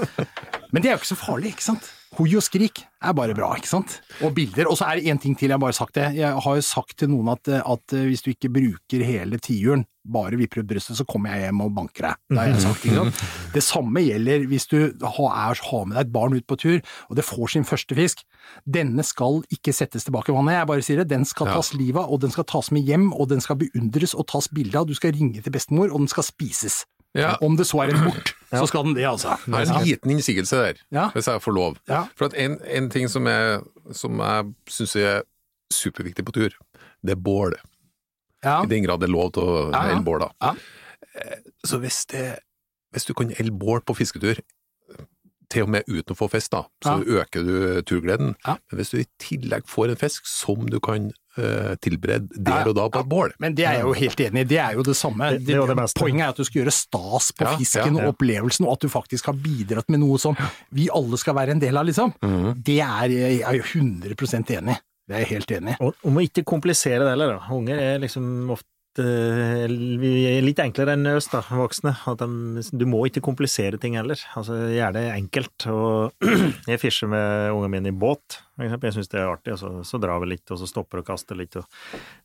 [0.73, 1.85] Men det er jo ikke så farlig, ikke sant?
[2.17, 3.99] Hoi og skrik er bare bra, ikke sant?
[4.25, 4.67] Og bilder.
[4.71, 6.07] Og så er det én ting til, jeg har bare sagt det.
[6.17, 10.39] Jeg har jo sagt til noen at, at hvis du ikke bruker hele tiuren, bare
[10.39, 12.19] vipper ut brystet, så kommer jeg hjem og banker deg.
[12.31, 13.23] Det har jeg sagt, ikke sant?
[13.57, 17.19] Det samme gjelder hvis du har, har med deg et barn ut på tur, og
[17.19, 18.25] det får sin første fisk.
[18.63, 21.09] Denne skal ikke settes tilbake i vannet, jeg bare sier det.
[21.13, 24.15] Den skal tas livet av, og den skal tas med hjem, og den skal beundres
[24.17, 24.87] og tas bilde av.
[24.89, 26.83] Du skal ringe til bestemor, og den skal spises.
[27.15, 27.35] Ja.
[27.41, 29.37] Om det så er en mort, så skal den det, altså.
[29.45, 31.09] Det er en liten innsigelse der, Ja.
[31.15, 31.77] hvis jeg får lov.
[31.87, 32.03] Ja.
[32.15, 33.61] For at en, en ting som jeg,
[33.93, 35.21] som jeg syns er
[35.73, 36.49] superviktig på tur,
[37.03, 37.55] det er bål.
[38.43, 38.59] Ja.
[38.63, 40.01] I den grad det er lov til å Ja, ja.
[40.05, 40.29] bål, da.
[40.41, 40.53] Ja.
[41.17, 42.39] Eh, Så hvis, det,
[42.93, 44.37] hvis du kan elde bål på fisketur,
[45.49, 48.35] til og med uten å få fisk, da, så øker du turgleden.
[48.45, 48.57] Ja.
[48.69, 52.69] Men hvis du i tillegg får en fisk som du kan eh, tilberede Ja, der
[52.71, 54.73] og da på et bål Men det er jeg jo helt enig i, det er
[54.77, 55.29] jo det samme.
[55.37, 55.93] Det- det er det.
[55.95, 58.79] Poenget er at du skal gjøre stas på Ja, fisken ja, og opplevelsen, og at
[58.81, 60.35] du faktisk har bidratt med noe som
[60.71, 62.13] vi alle skal være en del av, liksom.
[62.21, 62.63] Mhm.
[62.63, 64.79] Det er jeg er jo 100% enig i.
[65.07, 65.77] Det er jeg helt enig i.
[65.83, 67.53] Og, og må ikke komplisere det heller, da.
[67.55, 71.93] Unger er liksom ofte eh, litt enklere enn oss, da, voksne.
[72.09, 74.19] At de, du må ikke komplisere ting heller.
[74.39, 75.67] Altså, Gjør det enkelt.
[75.71, 76.27] Og
[76.71, 78.39] jeg fischer med ungene mine i båt.
[78.57, 81.09] Jeg syns det er artig, og så, så drar vi litt, og så stopper og
[81.09, 81.55] kaster litt.
[81.59, 81.67] Og...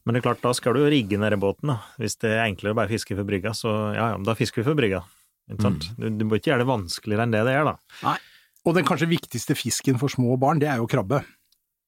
[0.04, 1.80] Men det er klart, da skal du rigge ned i båten, da.
[2.00, 4.70] Hvis det er enklere å bare fiske for brygga, så ja, ja, da fisker vi
[4.70, 5.04] for brygga.
[5.52, 5.78] Mm.
[5.98, 8.16] Du, du må ikke gjøre det vanskeligere enn det det er, da.
[8.62, 11.24] Og den kanskje viktigste fisken for små barn, det er jo krabbe.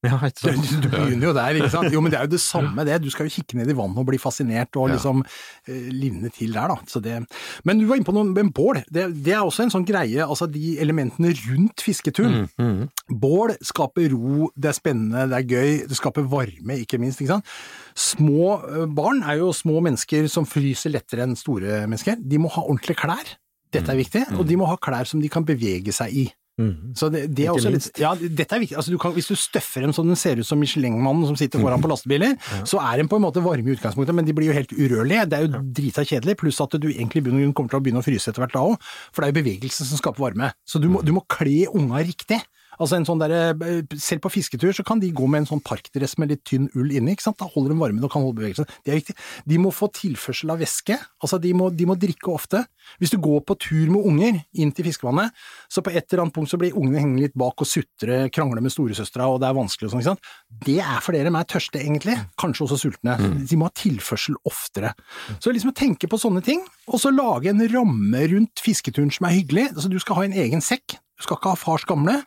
[0.05, 0.51] Ja, Du,
[0.85, 1.93] du begynner jo der, ikke sant.
[1.95, 2.99] Jo, men det er jo det samme det.
[3.05, 6.53] Du skal jo kikke ned i vannet og bli fascinert og liksom eh, livne til
[6.55, 6.77] der, da.
[6.91, 7.21] Så det...
[7.65, 8.83] Men du var inne på noe med bål.
[8.93, 12.47] Det, det er også en sånn greie, altså de elementene rundt fisketuren.
[12.61, 12.91] Mhm.
[13.21, 17.21] Bål skaper ro, det er spennende, det er gøy, det skaper varme, ikke minst.
[17.23, 17.55] ikke sant?
[17.97, 22.21] Små eh, barn er jo små mennesker som fryser lettere enn store mennesker.
[22.21, 23.37] De må ha ordentlige klær.
[23.75, 24.25] Dette er viktig.
[24.39, 26.25] Og de må ha klær som de kan bevege seg i.
[26.55, 26.93] Mhm.
[26.95, 28.77] Så det, det er også litt, ja, dette er viktig.
[28.79, 31.59] Altså, du kan, hvis du støffer dem så den ser ut som Michelin-mannen som sitter
[31.63, 34.53] foran på lastebiler, så er de på en måte varme i utgangspunktet, men de blir
[34.53, 35.27] jo helt urørlige.
[35.31, 38.07] Det er jo drita kjedelig, pluss at du egentlig grunn kommer til å begynne å
[38.07, 40.53] fryse etter hvert da òg, for det er jo bevegelsen som skaper varme.
[40.63, 42.39] Så du må, du må kle unga riktig.
[42.79, 43.55] Altså en sånn der,
[44.01, 46.93] Selv på fisketur så kan de gå med en sånn parkdress med litt tynn ull
[46.93, 47.39] inni, ikke sant?
[47.41, 48.69] da holder de varmen og kan holde bevegelsen.
[48.85, 49.17] Det er viktig.
[49.51, 52.65] De må få tilførsel av væske, altså de må, de må drikke ofte.
[53.01, 55.35] Hvis du går på tur med unger inn til fiskevannet,
[55.73, 58.63] så på et eller annet punkt så blir ungene hengende litt bak og sutre, krangle
[58.65, 60.33] med storesøstera og det er vanskelig og sånn, ikke sant.
[60.69, 63.17] Det er fordi de er tørste egentlig, kanskje også sultne.
[63.49, 64.93] De må ha tilførsel oftere.
[65.39, 69.29] Så liksom å tenke på sånne ting, og så lage en ramme rundt fisketuren som
[69.29, 69.71] er hyggelig.
[69.75, 72.21] Altså du skal ha en egen sekk, du skal ikke ha fars gamle?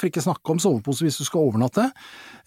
[0.00, 1.90] For ikke snakke om sovepose hvis du skal overnatte,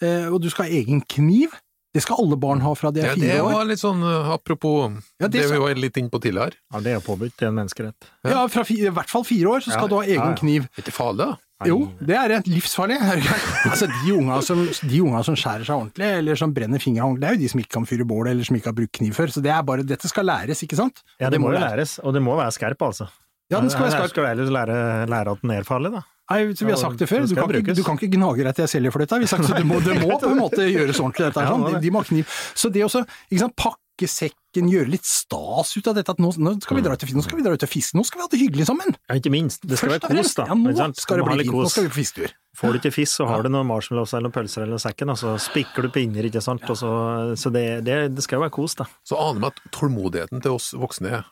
[0.02, 1.50] Eh, og du skal ha egen kniv.
[1.96, 3.54] Det skal alle barn ha fra de er Ja, det fire år.
[3.56, 6.54] var litt sånn uh, apropos Ja, det det, vi var litt inne på tidligere.
[6.74, 8.10] Ja, det er påbudt, det er en menneskerett.
[8.28, 10.28] Ja, fra fire, i hvert fall fire år så skal Ja, du ha egen ja,
[10.30, 10.36] ja.
[10.38, 10.68] kniv.
[10.78, 11.38] Er ikke farlig, da?
[11.66, 12.40] Jo, det er det.
[12.54, 13.00] livsfarlig.
[13.02, 13.34] Det
[13.72, 17.24] altså, de unga, som, de unga som skjærer seg ordentlig, eller som brenner fingrene ordentlig,
[17.26, 19.16] det er jo de som ikke kan fyre bål, eller som ikke har brukt kniv
[19.18, 19.34] før.
[19.34, 21.02] Så det er bare, dette skal læres, ikke sant?
[21.18, 23.10] Ja, det må jo læres, og det må være skerp, altså.
[23.50, 24.14] Ja, den skal være Her skarp.
[24.14, 24.78] Skal du ellers lære,
[25.10, 26.04] lære at den er farlig, da.
[26.28, 28.56] Nei, som vi har sagt det før, du kan, ikke, du kan ikke gnage deg
[28.56, 29.20] til jeg selger for dette.
[29.22, 31.54] Vi har sagt, at det må, det må på en måte gjøres ordentlig, dette her.
[31.54, 31.68] Sånn.
[31.78, 32.40] De, de må ha kniv.
[32.58, 36.34] Så det også, ikke sant, pakke sekken, gjøre litt stas ut av dette, at nå,
[36.44, 38.98] nå skal vi dra ut og fiske, nå skal vi ha det hyggelig sammen.
[39.08, 39.64] Ja, ikke minst.
[39.64, 40.50] Det skal Først være kos, da.
[40.50, 41.64] Ja, nå skal det ha bli kos.
[41.64, 42.36] nå skal vi på fisketur.
[42.58, 45.20] Får du ikke fisk, så har du noen marshmallows eller noen pølser eller sekken, og
[45.22, 46.66] så spikker du pinner, ikke sant.
[46.68, 46.92] Og så
[47.38, 48.88] så det, det, det skal jo være kos, da.
[49.06, 51.24] Så aner vi at tålmodigheten til oss voksne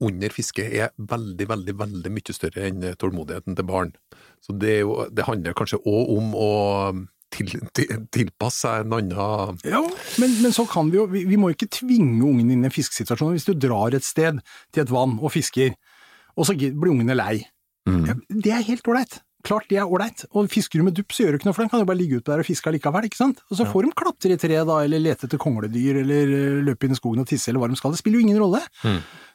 [0.00, 3.92] under fiske er veldig, veldig, veldig mye større enn tålmodigheten til barn.
[4.40, 6.50] Så det, jo, det handler kanskje òg om å
[7.30, 9.82] til, til, tilpasse seg en annen Ja,
[10.18, 12.74] men, men så kan vi jo, vi, vi må ikke tvinge ungene inn i en
[12.74, 13.36] fiskesituasjon.
[13.36, 14.40] Hvis du drar et sted
[14.74, 15.76] til et vann og fisker,
[16.34, 17.34] og så blir ungene lei.
[17.90, 19.20] Ja, det er helt ålreit.
[19.46, 20.26] Klart det er ålreit.
[20.36, 22.00] Og fisker du med dupp, så gjør du ikke noe, for den kan jo bare
[22.00, 23.40] ligge ute der og fiske allikevel, ikke sant.
[23.48, 26.88] Og så får de klatre i tre da, eller lete etter kongledyr, eller eh, løpe
[26.88, 27.94] inn i skogen og tisse, eller hva de skal.
[27.96, 28.60] Det spiller jo ingen rolle.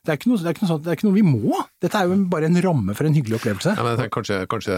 [0.06, 1.64] Det, er noe, det, er sånt, det er ikke noe vi må.
[1.82, 3.74] Dette er jo bare en ramme for en hyggelig opplevelse.
[3.74, 4.76] Ja, men jeg tenker kanskje, kanskje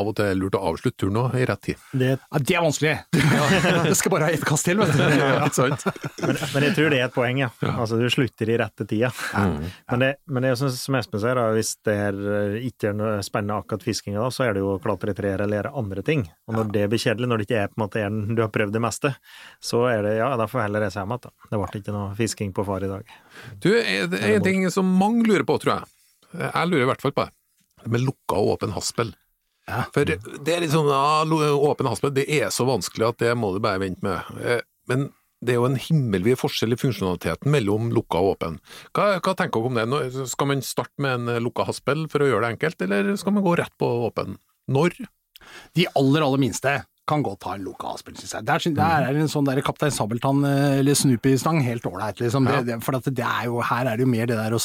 [0.00, 1.82] av og til er lurt å avslutte turen nå, i rett tid.
[1.92, 2.94] Det, Ja, det er vanskelig!
[3.90, 5.02] Jeg skal bare ha ett kast til, vet du.
[5.20, 5.84] Ja, sant?
[6.22, 7.48] men, men jeg tror det er et poeng, ja.
[7.74, 9.10] Altså, du slutter i rette tida.
[9.34, 12.96] Men, det, men det sånn som Espen sier, da, hvis det er, eh, ikke er
[12.96, 16.02] noe spennende akkurat fiskinga, så er det jo å klatre i trær eller gjøre andre
[16.06, 16.24] ting.
[16.48, 18.50] Og når det blir kjedelig, når det ikke er på en måte en du har
[18.54, 19.12] prøvd det meste,
[19.64, 21.34] så er det ja, da får jeg heller reise hjem igjen.
[21.50, 23.14] Det ble ikke noe fisking på far i dag.
[23.62, 25.90] Du, er det er en ting som mange lurer på, tror jeg.
[26.46, 27.34] Jeg lurer i hvert fall på det.
[27.90, 29.14] Med lukka og åpen haspel.
[29.70, 29.84] Ja.
[29.94, 30.18] For det
[30.50, 31.22] er litt sånn ja,
[31.54, 34.36] åpen haspel, det er så vanskelig at det må du bare vente med.
[34.42, 38.58] Eh, Men det er jo en himmelvid forskjell i funksjonaliteten mellom lukka og åpen.
[38.92, 39.84] Hva, hva tenker dere om det?
[39.88, 43.32] Nå- Skal man starte med en lukka haspel for å gjøre det enkelt, eller skal
[43.38, 44.34] man gå rett på åpen?
[44.70, 44.96] Når?
[45.78, 46.78] De aller, aller minste
[47.10, 48.44] kan godt ha en lokalspill, synes jeg.
[48.46, 52.46] Der, der er en sånn der Kaptein Sabeltann eh, eller Snoopy-stang helt ålreit, liksom.
[52.46, 54.60] Det, det, for at det er jo, her er det jo mer det der å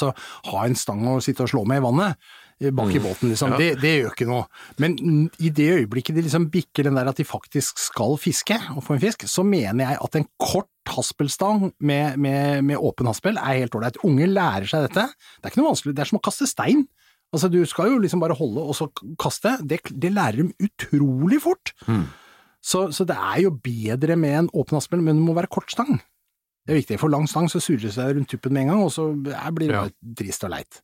[0.52, 2.20] ha en stang å sitte og slå med i vannet.
[2.62, 3.56] eh, Bak i båten, liksom.
[3.56, 3.62] Ja.
[3.64, 4.46] Det, det gjør ikke noe.
[4.84, 8.60] Men mm, i det øyeblikket de liksom bikker den der at de faktisk skal fiske,
[8.76, 13.10] og få en fisk, så mener jeg at en kort haspelstang med, med, med åpen
[13.10, 13.98] haspel er helt ålreit.
[14.06, 15.08] Unge lærer seg dette.
[15.40, 15.96] Det er ikke noe vanskelig.
[15.98, 16.86] Det er som å kaste stein.
[17.34, 18.88] Altså, du skal jo liksom bare holde og så
[19.20, 19.58] kaste.
[19.68, 21.74] Det, det lærer de utrolig fort.
[22.66, 25.70] Så, så det er jo bedre med en åpen aspel, men det må være kort
[25.74, 26.00] stang.
[26.66, 26.98] Det er viktig.
[27.02, 29.52] For lang stang så surrer det seg rundt tuppen med en gang, og så er-
[29.54, 29.82] blir det Ja.
[29.84, 30.80] bare trist og leit.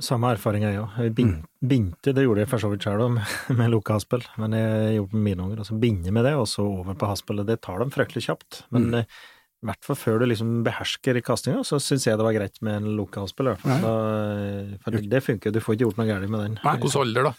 [0.00, 1.12] Samme erfaring jeg òg.
[1.14, 3.26] Binte, det gjorde jeg for så vidt sjøl med,
[3.58, 5.58] med lukka haspel, men jeg gjorde det med mine unger.
[5.58, 7.46] Altså binde med det, og så over på haspelet.
[7.46, 8.62] Det tar dem fryktelig kjapt.
[8.72, 9.04] Men eh,
[9.62, 12.80] i hvert fall før du liksom behersker kastinga, så syns jeg det var greit med
[12.80, 12.96] en.
[12.98, 16.56] Da, eh, For det, det funker, du får ikke gjort noe galt med den.
[16.64, 17.34] Nei, Hvilken alder, da?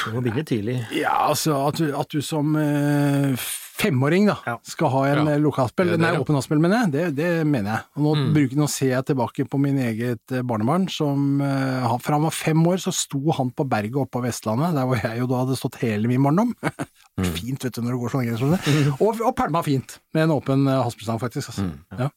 [0.00, 0.76] Du må begynne tidlig.
[0.94, 3.34] Ja, altså at du, at du som eh,
[3.80, 4.54] femåring da, Ja.
[4.62, 5.32] skal ha en Ja.
[5.34, 5.38] ja.
[5.42, 7.84] lokalspill, nei, åpen haspel, mener jeg, det, det mener jeg.
[7.96, 8.32] Og nå, Mm.
[8.36, 12.36] bruker, nå ser jeg tilbake på min eget eh, barnebarn, som eh, fra han var
[12.36, 15.42] fem år, så sto han på berget oppe på Vestlandet, der hvor jeg jo da
[15.44, 16.54] hadde stått hele min barndom.
[17.20, 18.38] Fint, vet du, når det går så lenge.
[18.40, 18.94] sånn.
[19.00, 21.50] Og, og pælma fint, med en åpen uh, faktisk.
[21.52, 21.66] Altså.
[21.98, 22.08] Ja.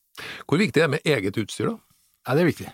[0.48, 1.78] Hvor viktig er det med eget utstyr, da?
[2.28, 2.70] ja, det er viktig.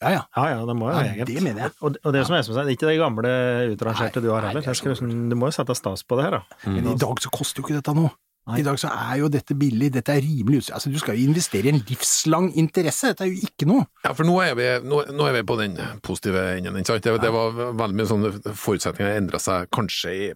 [0.00, 0.08] Ja.
[0.08, 0.22] Ja, ja.
[0.36, 1.72] Ja, ja, det må jo Ja, det mener jeg.
[1.82, 3.30] Og, og det som er det er ikke det gamle
[3.74, 4.62] utrangerte du har heller.
[4.64, 6.42] er liksom- du må jo sette stas på det her, da.
[6.66, 8.10] Men i dag så koster jo ikke dette noe.
[8.48, 8.60] Nei.
[8.60, 10.74] I dag så er jo dette billig, dette er rimelig utstyr.
[10.74, 13.84] Altså, du skal jo investere i en livslang interesse, dette er jo ikke noe.
[14.02, 16.80] Ja, for nå er vi, nå, nå er vi på den positive enden.
[16.80, 17.02] ikke sant?
[17.04, 20.32] Det, det var veldig mye sånne forutsetninger endra seg kanskje i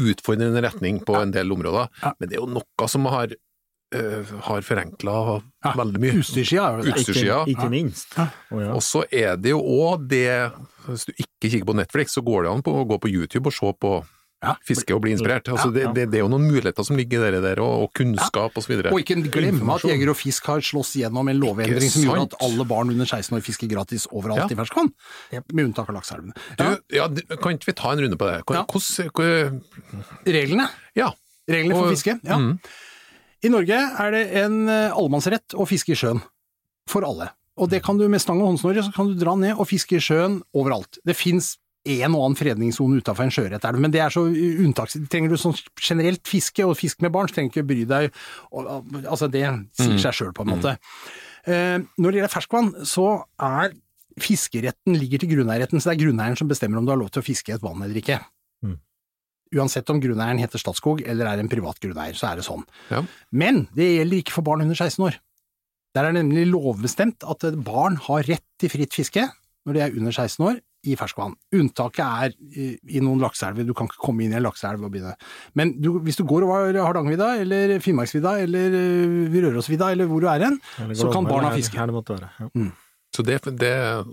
[0.00, 2.12] utfordrende retning på en del områder, Ja.
[2.18, 3.34] men det er jo noe som har,
[4.48, 5.16] har forenkla
[5.64, 6.14] Ja, veldig mye.
[6.22, 6.94] Utstyrssida er det.
[6.96, 7.42] Utstyrssida.
[7.46, 8.16] Ikke, ikke minst.
[8.18, 8.28] Ja.
[8.50, 8.72] Oh, ja.
[8.76, 10.26] Og så er det jo òg det
[10.88, 13.46] Hvis du ikke kikker på Netflix, så går det an på å gå på YouTube
[13.46, 13.92] og se på
[14.42, 14.56] Ja.
[14.66, 15.46] fiske og bli inspirert.
[15.46, 17.92] Altså, Ja, det, det, det er jo noen muligheter som ligger der, der, og, og
[17.94, 18.90] kunnskap og så videre.
[18.90, 22.34] Og ikke glemme at Jeger og Fisk har slåss gjennom en lovendring som gjør at
[22.42, 24.48] alle barn under 16 år fisker gratis overalt Ja.
[24.50, 24.90] i ferskvann.
[25.54, 26.34] Med unntak av lakseelvene.
[26.58, 27.06] Ja, ja,
[27.38, 28.42] kan ikke vi ta en runde på det?
[28.50, 28.66] Hvordan,
[29.14, 29.62] hvordan
[30.26, 30.66] reglene.
[30.98, 31.12] Ja.
[31.46, 32.18] Reglene for Og- fiske.
[32.26, 32.38] Ja.
[32.42, 32.58] Mm.
[33.42, 36.22] I Norge er det en eh, allemannsrett å fiske i sjøen.
[36.90, 37.30] For alle.
[37.60, 39.98] Og det kan du med stang og håndsnore, så kan du dra ned og fiske
[39.98, 40.98] i sjøen overalt.
[41.06, 44.94] Det fins en og annen fredningssone utafor en sjøørretelv, men det er så unntaks...
[45.10, 48.12] Trenger du sånn generelt fiske, og fisk med barn, så trenger du ikke bry deg
[49.02, 49.42] Altså, det
[49.78, 50.76] sier seg sjøl, på en måte.
[51.42, 53.08] Eh, Når det gjelder ferskvann, så
[53.42, 53.74] er
[54.22, 57.24] fiskeretten ligger til grunneierretten, så det er grunneieren som bestemmer om du har lov til
[57.24, 58.20] å fiske i et vann eller ikke.
[59.52, 59.60] Mm.
[59.60, 62.64] Uansett om grunneieren heter Statskog eller er en privat grunneier, så er det sånn.
[62.90, 63.04] Ja.
[63.30, 65.20] Men det gjelder ikke for barn under 16 år.
[65.92, 69.26] Der er det nemlig lovbestemt at barn har rett til fritt fiske
[69.66, 71.34] når de er under 16 år i ferskvann.
[71.54, 74.90] Unntaket er i, i noen lakseelver, du kan ikke komme inn i en lakseelv og
[74.90, 75.12] begynne.
[75.58, 80.30] Men du, hvis du går over Hardangervidda eller Finnmarksvidda eller uh, Rørosvidda eller hvor du
[80.32, 80.58] er hen,
[80.98, 81.78] så kan barna fiske.
[81.78, 82.32] Her det måtte være.
[82.40, 82.70] Ja.
[83.12, 84.06] Så det, det er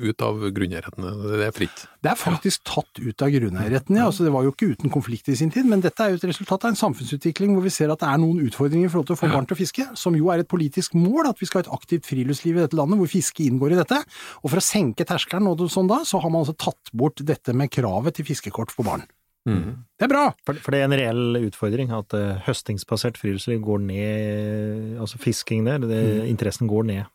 [0.00, 1.82] ut av grunneierrettene, det er fritt.
[2.00, 4.06] Det er faktisk tatt ut av grunneierretten, ja.
[4.08, 6.24] Altså, det var jo ikke uten konflikt i sin tid, men dette er jo et
[6.30, 9.18] resultat av en samfunnsutvikling hvor vi ser at det er noen utfordringer i forhold til
[9.18, 11.60] å få barn til å fiske, som jo er et politisk mål, at vi skal
[11.60, 14.00] ha et aktivt friluftsliv i dette landet hvor fiske inngår i dette.
[14.40, 17.52] Og for å senke terskelen og sånn da, så har man altså tatt bort dette
[17.52, 19.04] med kravet til fiskekort for barn.
[19.48, 20.26] Det er bra!
[20.44, 25.64] For, for det er en reell utfordring at uh, høstingsbasert friluftsliv går ned, altså fisking
[25.68, 27.06] der, det, interessen går ned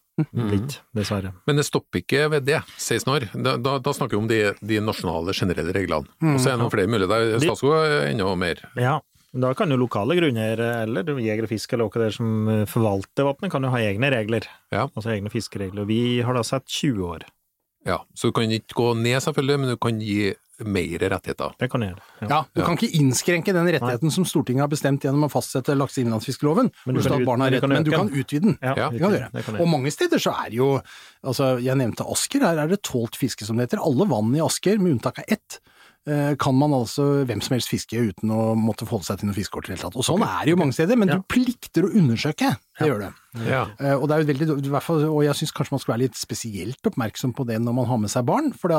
[0.53, 1.33] litt, dessverre.
[1.49, 3.25] Men det stopper ikke ved det, 16 år.
[3.33, 6.09] Da, da, da snakker vi om de, de nasjonale, generelle reglene.
[6.21, 7.39] Og så er det noen flere muligheter.
[7.43, 8.61] Statskog er enda mer.
[8.79, 8.99] Ja,
[9.33, 13.53] da kan jo lokale grunneiere eller jeger og fisk eller dere der som forvalter våpenet,
[13.53, 14.45] kan jo ha egne regler.
[14.73, 14.85] Ja.
[14.91, 15.87] Altså egne fiskeregler.
[15.89, 17.25] Vi har da sett 20 år.
[17.85, 21.55] Ja, så du kan ikke gå ned selvfølgelig, men du kan gi mer rettigheter.
[21.59, 22.03] Det kan jeg gjøre.
[22.21, 22.27] Ja.
[22.29, 26.69] Ja, Du kan ikke innskrenke den rettigheten som Stortinget har bestemt gjennom å fastsette lakseinnlandsfiskeloven,
[26.85, 28.57] Men du kan du kan men du kan utvide den.
[28.61, 29.59] Ja, Ja, Det kan du gjøre.
[29.59, 30.79] Og mange steder så er det jo
[31.23, 33.83] altså Jeg nevnte Asker, her er det tålt fiske som det heter.
[33.83, 35.59] Alle vann i Asker, med unntak av ett,
[36.37, 39.69] kan man altså hvem som helst fiske uten å måtte forholde seg til noe fiskekort
[39.69, 39.95] i det hele tatt.
[39.95, 41.15] Og sånn er det jo mange steder, men Ja.
[41.15, 42.57] du plikter å undersøke.
[42.79, 43.45] Det gjør du.
[43.47, 43.63] Ja.
[43.79, 45.93] Eh, Og, det er jo veldig, i hvert fall, og jeg syns kanskje man skal
[45.95, 48.51] være litt spesielt oppmerksom på det når man har med seg barn.
[48.51, 48.69] For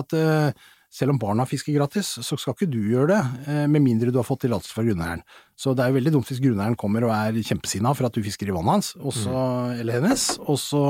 [0.95, 4.19] selv om barna fisker gratis, så skal ikke du gjøre det, eh, med mindre du
[4.21, 5.23] har fått tillatelse fra grunneieren.
[5.55, 8.25] Så det er jo veldig dumt hvis grunneieren kommer og er kjempesinna for at du
[8.27, 9.81] fisker i vannet hans, også, mm.
[9.85, 10.81] eller hennes, og så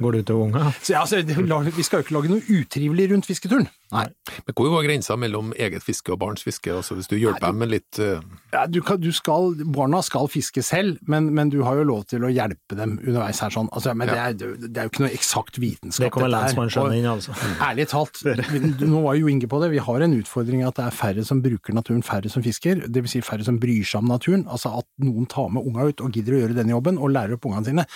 [0.00, 0.70] Går det utover unga?
[0.80, 3.68] så, ja, så, Vi skal jo ikke lage noe utrivelig rundt fisketuren.
[3.92, 4.06] Nei.
[4.46, 6.72] Men hvor går grensa mellom eget fiske og barns fiske?
[6.72, 8.24] Altså Hvis du hjelper dem med litt uh...
[8.54, 12.06] Ja, du kan, du skal, barna skal fiske selv, men, men du har jo lov
[12.10, 13.68] til å hjelpe dem underveis her sånn.
[13.76, 14.30] Altså, men Ja.
[14.32, 16.08] det, er, det er jo ikke noe eksakt vitenskap.
[16.08, 17.36] Det kommer lensmannsskjønnet inn, altså.
[17.68, 18.24] Ærlig talt,
[18.94, 21.44] nå var jo Inge på det, vi har en utfordring at det er færre som
[21.44, 22.86] bruker naturen, færre som fisker.
[22.88, 24.44] Det vil si færre som bryr seg om naturen.
[24.46, 27.34] Altså at noen tar med unga ut og gidder å gjøre denne jobben, og lærer
[27.34, 27.86] opp ungene sine.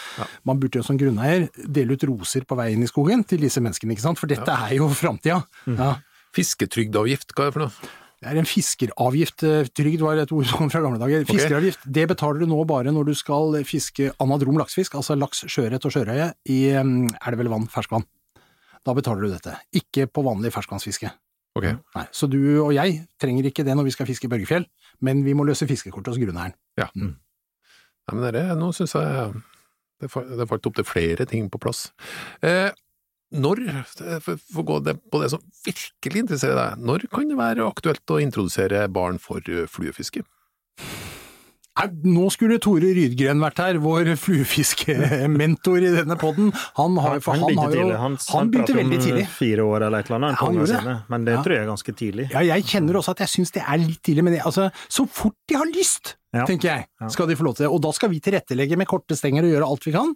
[0.49, 3.63] Man burde jo som grunneier dele ut roser på vei inn i skogen til disse
[3.63, 4.19] menneskene, ikke sant.
[4.19, 5.45] For dette er jo framtida.
[5.79, 5.95] Ja.
[6.35, 7.95] fisketrygdavgift, hva er det for noe?
[8.19, 9.43] Det er en fiskeravgift.
[9.47, 11.23] eh, Trygd var et ord fra gamle dager.
[11.29, 15.87] Fiskeravgift, det betaler du nå bare når du skal fiske anadrom laksefisk, altså laks, sjøørret
[15.87, 18.03] og sjørøye, i elv eller vann, ferskvann.
[18.87, 19.55] Da betaler du dette.
[19.77, 21.13] Ikke på vanlig ferskvannsfiske.
[21.59, 21.67] Ok.
[21.99, 24.67] Nei, så du og jeg trenger ikke det når vi skal fiske i Børgefjell,
[25.05, 26.55] men vi må løse fiskekortet hos grunneieren.
[28.09, 29.33] Nei, men dette, nå syns jeg
[30.01, 31.89] det fa- falt opp til flere ting på plass.
[32.47, 32.71] Eh,
[33.35, 33.61] når,
[34.25, 34.79] for å gå
[35.13, 39.43] på det som virkelig interesserer deg, når kan det være aktuelt å introdusere barn for
[39.69, 40.23] fluefiske?
[42.05, 46.51] Nå skulle Tore Rydgren vært her, vår fluefiskementor i denne podden.
[46.79, 47.99] Han, har, han, han, begynte jo, tidlig.
[48.03, 49.25] Han, han begynte prater om veldig tidlig.
[49.39, 50.69] Fire år eller et eller annet, Ja, han det.
[50.73, 50.97] sine.
[51.09, 51.43] men det Ja.
[51.47, 52.29] tror jeg er ganske tidlig.
[52.35, 55.07] Ja, jeg kjenner også at jeg syns det er litt tidlig, men det, altså, så
[55.09, 56.45] fort de har lyst, Ja.
[56.45, 57.73] tenker jeg, skal de få lov til det.
[57.73, 60.15] Og da skal vi tilrettelegge med korte stenger og gjøre alt vi kan.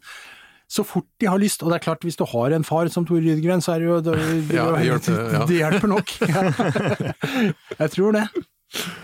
[0.72, 3.05] Så fort de har lyst, og det er klart hvis du har en far som
[3.05, 4.14] Tore Rydgren, så er det jo det,
[4.48, 5.46] det, Ja, det hjelper, ja.
[5.46, 6.09] det hjelper nok.
[6.27, 7.12] Ja.
[7.83, 8.27] Jeg tror det.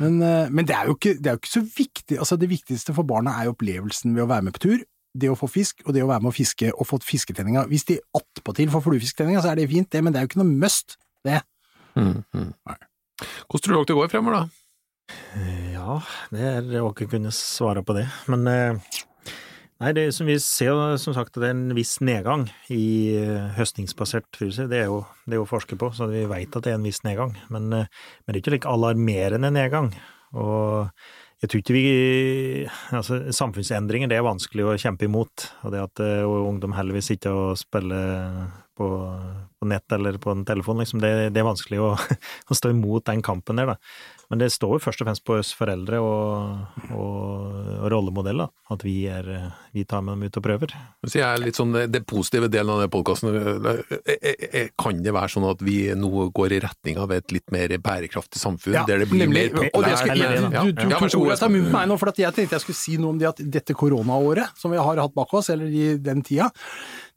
[0.01, 2.19] Men, eh, men det, er jo ikke, det er jo ikke så viktig.
[2.19, 4.87] Altså Det viktigste for barna er jo opplevelsen ved å være med på tur.
[5.19, 7.67] Det å få fisk, og det å være med å fiske og få fisketenninga.
[7.71, 10.43] Hvis de attpåtil får fluefisktreninga, så er det fint, det, men det er jo ikke
[10.43, 11.41] noe must, det.
[11.99, 12.51] Mm, mm.
[13.49, 14.65] Hvordan tror du dere det går fremover, da?
[15.73, 15.99] Ja,
[16.35, 18.05] det er å ikke kunne svare på det.
[18.31, 18.99] Men eh,
[19.83, 23.49] nei, det som vi ser som sagt at det er en viss nedgang i eh,
[23.59, 24.69] høstingsbasert friluftsliv.
[24.73, 26.89] Det er jo det er jo forsket på, så vi vet at det er en
[26.89, 27.37] viss nedgang.
[27.53, 27.89] Men, eh,
[28.25, 29.93] men det er ikke like alarmerende nedgang.
[30.37, 30.91] Og
[31.39, 31.89] jeg tror ikke vi
[32.93, 35.51] Altså, samfunnsendringer det er vanskelig å kjempe imot.
[35.63, 38.01] Og det at og ungdom vil sitte og spille
[38.79, 38.89] på,
[39.59, 41.03] på nett eller på en telefon, liksom.
[41.03, 41.91] Det, det er vanskelig å,
[42.51, 43.79] å stå imot den kampen der, da.
[44.29, 48.49] Men det står jo først og fremst på oss foreldre og, og, og rollemodell, da.
[48.75, 49.25] At vi, er,
[49.73, 50.75] vi tar med dem ut og prøver.
[51.09, 53.33] Så jeg er litt sånn, Det positive delen av den podkasten,
[54.77, 58.41] kan det være sånn at vi nå går i retning av et litt mer bærekraftig
[58.43, 58.77] samfunn?
[58.77, 59.47] Ja, der det blir nemlig.
[59.55, 60.03] mer Og det populært?
[60.05, 62.21] skal, er du, du, du Ja, tok ordet av munnen på meg nå, for at
[62.21, 65.17] jeg tenkte jeg skulle si noe om det at dette koronaåret som vi har hatt
[65.17, 66.51] bak oss, eller i den tida,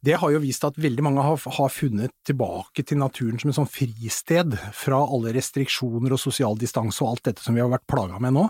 [0.02, 3.58] det har jo vist at veldig mange har, har funnet tilbake til naturen som en
[3.60, 7.86] sånn fristed fra alle restriksjoner og sosial distanse og alt dette som vi har vært
[7.90, 8.48] plaga med nå.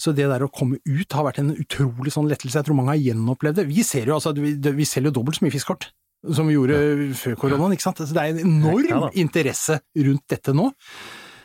[0.00, 2.58] Så det der å komme ut har vært en utrolig sånn lettelse.
[2.58, 3.68] Jeg tror mange har gjenopplevd det.
[3.70, 5.92] Vi ser jo altså, vi, vi selger jo dobbelt så mye fiskkort
[6.36, 6.76] som vi gjorde
[7.16, 8.02] før koronaen, ikke sant.
[8.04, 10.68] Så det er en enorm Ja interesse rundt dette nå.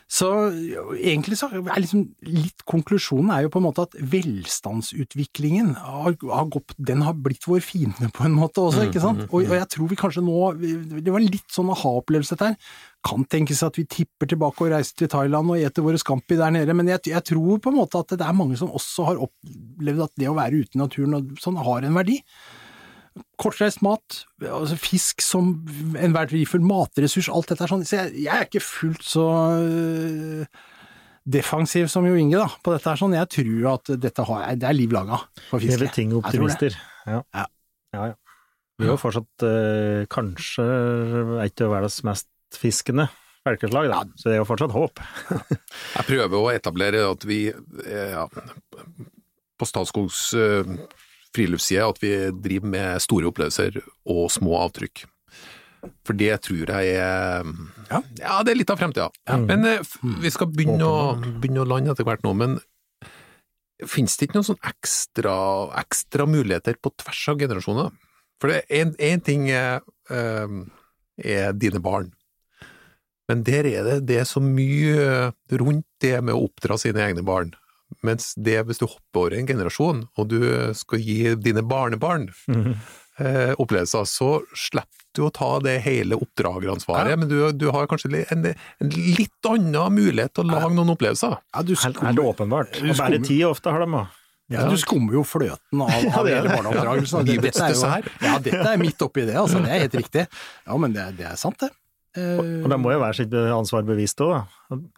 [0.06, 0.28] Så
[0.94, 6.50] egentlig så er liksom litt konklusjonen er jo på en måte at velstandsutviklingen har, har
[6.54, 9.24] gått, den har blitt vår fiende på en måte også, ikke sant?
[9.32, 10.36] Og, og jeg tror vi kanskje nå,
[11.02, 15.02] det var litt sånn aha-opplevelse dette her, kan tenkes at vi tipper tilbake og reiser
[15.02, 18.02] til Thailand og eter våre scampi der nede, men jeg, jeg tror på en måte
[18.06, 21.18] at det er mange som også har opplevd at det å være ute i naturen
[21.18, 22.22] og sånn har en verdi
[23.40, 25.54] kortreist mat, altså fisk som
[25.96, 27.86] enhver verdifull matressurs, alt dette er sånn.
[27.88, 29.26] Så jeg, jeg er ikke fullt så
[29.60, 30.66] øh,
[31.26, 33.00] defensiv som Jo Inge da, på dette her.
[33.00, 33.16] sånn.
[33.18, 35.78] Jeg tror at dette har, det er liv laga for fiske.
[35.78, 36.78] Hele ting optimister.
[37.08, 37.22] Ja.
[37.34, 37.46] Ja.
[37.96, 38.16] ja, ja.
[38.76, 40.66] Vi er jo fortsatt eh, kanskje
[41.46, 42.28] et av verdens mest
[42.60, 43.08] fiskende
[43.46, 44.02] folkeslag, da.
[44.18, 45.00] så det er jo fortsatt håp.
[45.30, 48.26] Jeg prøver å etablere at vi eh, ja,
[49.56, 50.76] på Statskogs eh,
[51.36, 55.06] friluftsside at vi driver med store opplevelser og små avtrykk.
[56.06, 57.46] For det tror jeg er
[57.92, 58.00] Ja.
[58.20, 59.10] Ja, det er litt av fremtida.
[59.46, 59.84] Men eh,
[60.24, 62.34] vi skal begynne å, begynne å lande etter hvert nå.
[62.34, 62.58] Men
[63.86, 65.36] finnes det ikke noen sånn ekstra,
[65.84, 67.94] ekstra muligheter på tvers av generasjoner?
[68.42, 70.56] For det én ting er, eh,
[71.22, 72.12] er dine barn.
[73.30, 77.24] Men der er det, det er så mye rundt det med å oppdra sine egne
[77.26, 77.54] barn.
[78.06, 80.40] Mens det, hvis du hopper over en generasjon, og du
[80.78, 82.28] skal gi dine barnebarn
[83.20, 87.16] eh, opplevelser, så slipper du å ta det hele oppdrageransvaret, Ja.
[87.22, 91.38] men du, du har kanskje en, en litt annen mulighet til å lage noen opplevelser.
[91.56, 92.76] Ja, du skummer, helt åpenbart.
[92.82, 94.08] Du Og bare ti ofte har de òg.
[94.52, 96.58] ja, du skummer jo fløten av, av det hele det.
[96.58, 97.32] barneoppdragelsen.
[97.32, 97.42] Ja.
[97.48, 99.64] Dette er jo- Ja, dette er midt oppi det, altså.
[99.64, 100.28] Det er helt riktig.
[100.68, 101.72] Ja, men det, det er sant, det.
[102.16, 104.44] Og, Og det må jo være sitt ansvar bevisst òg.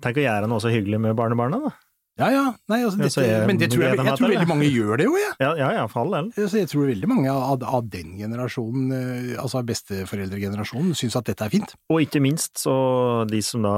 [0.06, 1.72] Tenk å gjøre noe så hyggelig med barnebarna, da.
[2.18, 2.44] Ja, ja.
[2.72, 5.06] Nei, altså, dette, jeg- men det tror jeg, jeg, jeg tror veldig mange gjør det
[5.06, 5.34] jo, jeg.
[5.44, 6.30] Ja, ja, ja for all del.
[6.34, 11.46] Altså, jeg tror veldig mange av, av den generasjonen, eh, altså besteforeldregenerasjonen, syns at dette
[11.46, 11.76] er fint.
[11.94, 12.78] Og ikke minst så
[13.30, 13.76] de som da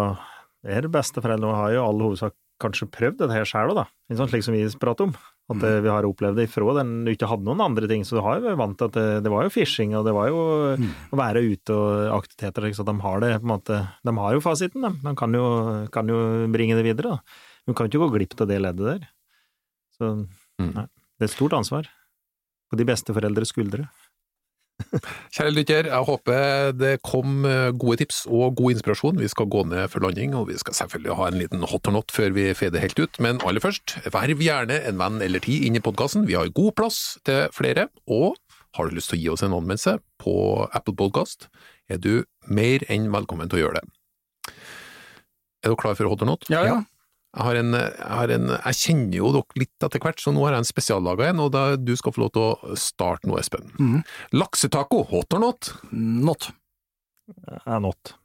[0.63, 3.85] er besteforeldre, har jo all hovedsak kanskje prøvd dette her sjæl òg, da.
[4.15, 5.13] Sant, Slik som vi prater om.
[5.49, 5.81] At mm.
[5.81, 8.03] vi har opplevd det ifra den du ikke hadde noen andre ting.
[8.05, 10.29] Så du har jo vant til at det, det var jo fishing, og det var
[10.29, 10.41] jo
[10.77, 12.67] å være ute og aktiviteter.
[12.77, 14.91] Så de har det på en måte De har jo fasiten, de.
[15.01, 15.45] De kan jo,
[15.93, 16.19] kan jo
[16.53, 17.47] bringe det videre, da.
[17.69, 19.07] De kan ikke gå glipp av det leddet der.
[19.99, 20.13] Så
[20.59, 20.73] Mm.
[20.75, 21.85] nei, det er et stort ansvar.
[22.69, 23.85] På de beste foreldres skuldre.
[25.35, 29.19] Kjære lytter, jeg håper det kom eh, gode tips og god inspirasjon.
[29.19, 31.95] Vi skal gå ned for landing, og vi skal selvfølgelig ha en liten hot or
[31.95, 33.19] not før vi fader helt ut.
[33.23, 36.27] Men aller først, verv gjerne en venn eller ti inn i podkasten.
[36.29, 37.89] Vi har god plass til flere.
[38.07, 38.35] Og
[38.77, 40.35] har du lyst til å gi oss en anmeldelse på
[40.75, 41.47] Apple Podcast,
[41.89, 44.53] er du mer enn velkommen til å gjøre det.
[45.65, 46.45] Er du klar for hot or not?
[46.51, 46.79] Ja, ja.
[47.29, 50.45] Jeg, har en, jeg, har en, jeg kjenner jo dere litt etter hvert, så nå
[50.47, 53.37] har jeg en spesiallaga en, og da, du skal få lov til å starte nå,
[53.41, 53.69] Espen.
[53.77, 53.99] Mm.
[54.33, 55.69] Laksetaco, hot or not?
[55.93, 56.49] Not.
[57.65, 58.15] Er not.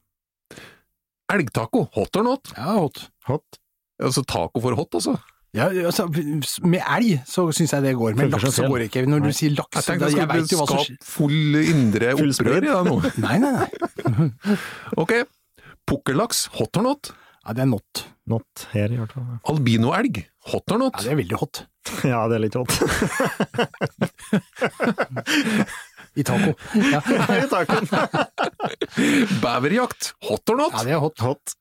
[1.34, 2.54] Elgtaco, hot or not?
[2.56, 3.06] Ja, hot.
[3.28, 3.60] Hot.
[4.02, 5.18] Altså taco for hot, altså.
[5.54, 6.08] Ja, altså,
[6.66, 9.04] med elg så syns jeg det går, men laks så går går ikke.
[9.06, 12.88] Når du sier laks, Jeg tenkte jeg skulle som skape full indre opprør i deg
[12.88, 12.96] nå.
[13.22, 14.56] Nei, nei, nei.
[15.02, 15.14] Ok,
[15.86, 17.12] pukkellaks, hot or not?
[17.44, 18.04] Ja, det er not.
[18.26, 19.26] Not her, i hvert fall.
[19.52, 20.96] Albinoelg, hot or Ja, not?
[21.04, 21.64] det er veldig hot.
[22.08, 22.72] Ja, det er litt hot.
[26.16, 26.54] I taco.
[26.78, 27.00] Ja,
[27.42, 27.88] I tacoen.
[29.42, 30.72] Beverjakt, hot or not?
[30.78, 31.20] ja det er hot.
[31.26, 31.54] Hot.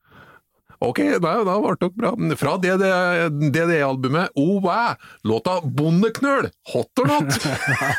[0.84, 2.10] Ok, da, da ble dere bra.
[2.40, 7.38] Fra DDE-albumet Oh Wow, låta Bondeknøl, hot or not?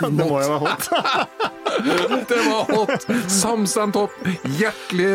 [0.04, 0.82] Det må jo være hot.
[2.28, 3.06] Det var hot!
[3.32, 4.12] Samstemt topp.
[4.60, 5.12] Hjertelig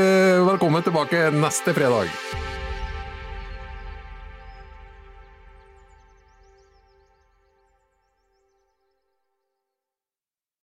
[0.49, 2.09] velkommen tilbake neste fredag.